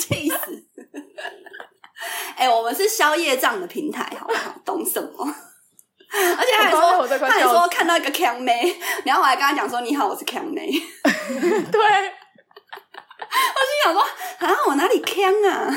[0.00, 0.34] 气死！
[2.36, 4.54] 哎、欸，我们是宵夜账的平台，好不好？
[4.64, 5.34] 懂什么？
[6.12, 10.66] 而且他还说，他还说看到一个强妹，然后我还跟他讲说：“你好，我是强妹。”
[11.04, 11.10] 对， 我
[13.60, 14.08] 心想说啊，
[14.66, 15.68] 我哪里强啊？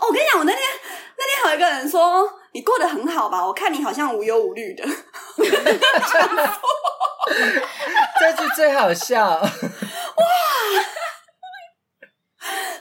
[0.00, 0.62] 哦，我跟你讲，我那天
[1.16, 2.28] 那天还有一个人说。
[2.52, 3.46] 你过得很好吧？
[3.46, 4.84] 我看你好像无忧无虑的。
[8.18, 9.38] 这句最好笑。
[9.38, 9.48] 哇！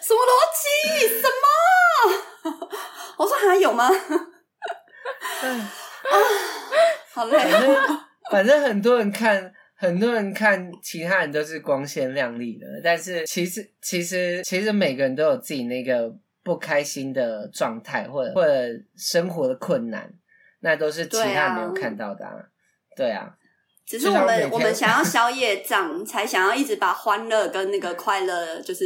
[0.01, 1.07] 什么逻辑？
[1.07, 1.45] 什么？
[3.18, 3.86] 我说还有吗？
[3.88, 3.93] 啊，
[7.13, 7.38] 好累。
[7.38, 7.99] 反正
[8.32, 16.09] 反正很多人看，很多人看其他人都是光鲜亮丽的，但是其实其实其实每个人都有自己那个。
[16.47, 18.51] 不开心的状态，或者或者
[18.95, 20.09] 生活的困难，
[20.61, 22.31] 那都是其他人没有看到的啊。
[22.95, 23.35] 对啊，对啊，
[23.85, 28.85] 只是我们我们想要 宵夜帐，才想要一直把欢乐跟那个快乐，就是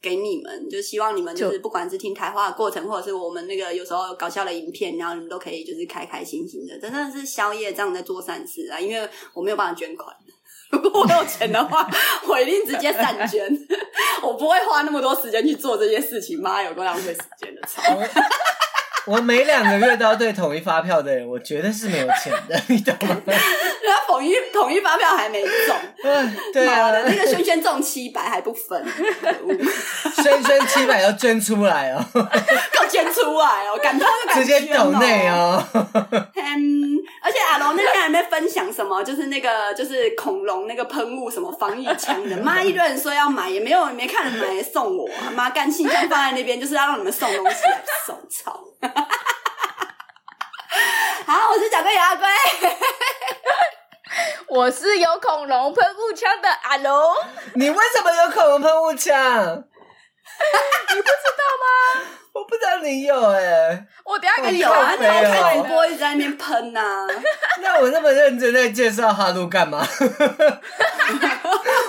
[0.00, 8.78] 给你们，就希望你们就是不管是听台话的过程，或者是我们那个有时候搞笑的影片，然后你们都可以就是开开心心的，真的是宵夜帐在做善事啊！
[8.78, 10.14] 因为我没有办法捐款。
[10.70, 11.88] 如果我有钱的话，
[12.26, 13.46] 我一定直接散捐。
[14.22, 17.60] 我不会花那么多时间去做这些事情，妈，有够浪费时间的。
[17.66, 17.82] 操！
[19.06, 23.16] 我每两个月都要对统一发票的人，我绝对是没有钱的， 你懂吗？
[23.26, 25.76] 然后统一统一发票还没中，
[26.52, 28.82] 对啊，那个轩轩中七百还不分，
[30.22, 32.02] 轩轩七百要捐出来哦，
[32.80, 35.62] 要捐出来哦，感动就感、哦、直接抖内哦。
[36.34, 48.58] 嗯，而且阿龙那天还没分享什么，就是那个就是恐龙那个喷雾什么防疫枪的，妈一堆人说要买，也没有没看人买送我，妈干信箱放在那边，就是要让你们送东西来送，操！
[51.26, 52.26] 好，我是小龟有阿龟，
[54.48, 57.14] 我是有恐龙喷雾枪的阿龙。
[57.54, 59.14] 你为什么有恐龙喷雾枪？
[60.94, 61.66] 你不知道吗？
[62.34, 67.06] 我不知道你有哎、欸，我等下给你有啊，没有他开直播一直在那边喷呐。
[67.62, 69.86] 那我那么认真在介绍哈喽干嘛？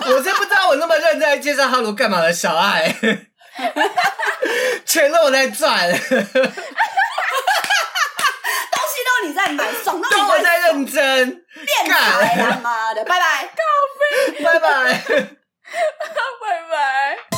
[0.08, 2.96] 我真不知道我那么认真在介绍哈喽干嘛的小爱，
[4.86, 6.24] 钱都我在赚， 东西
[9.06, 13.50] 都你在买，爽到都我在认真，变态他妈的，拜拜，
[14.44, 15.02] 拜拜。
[16.42, 17.35] 拜拜。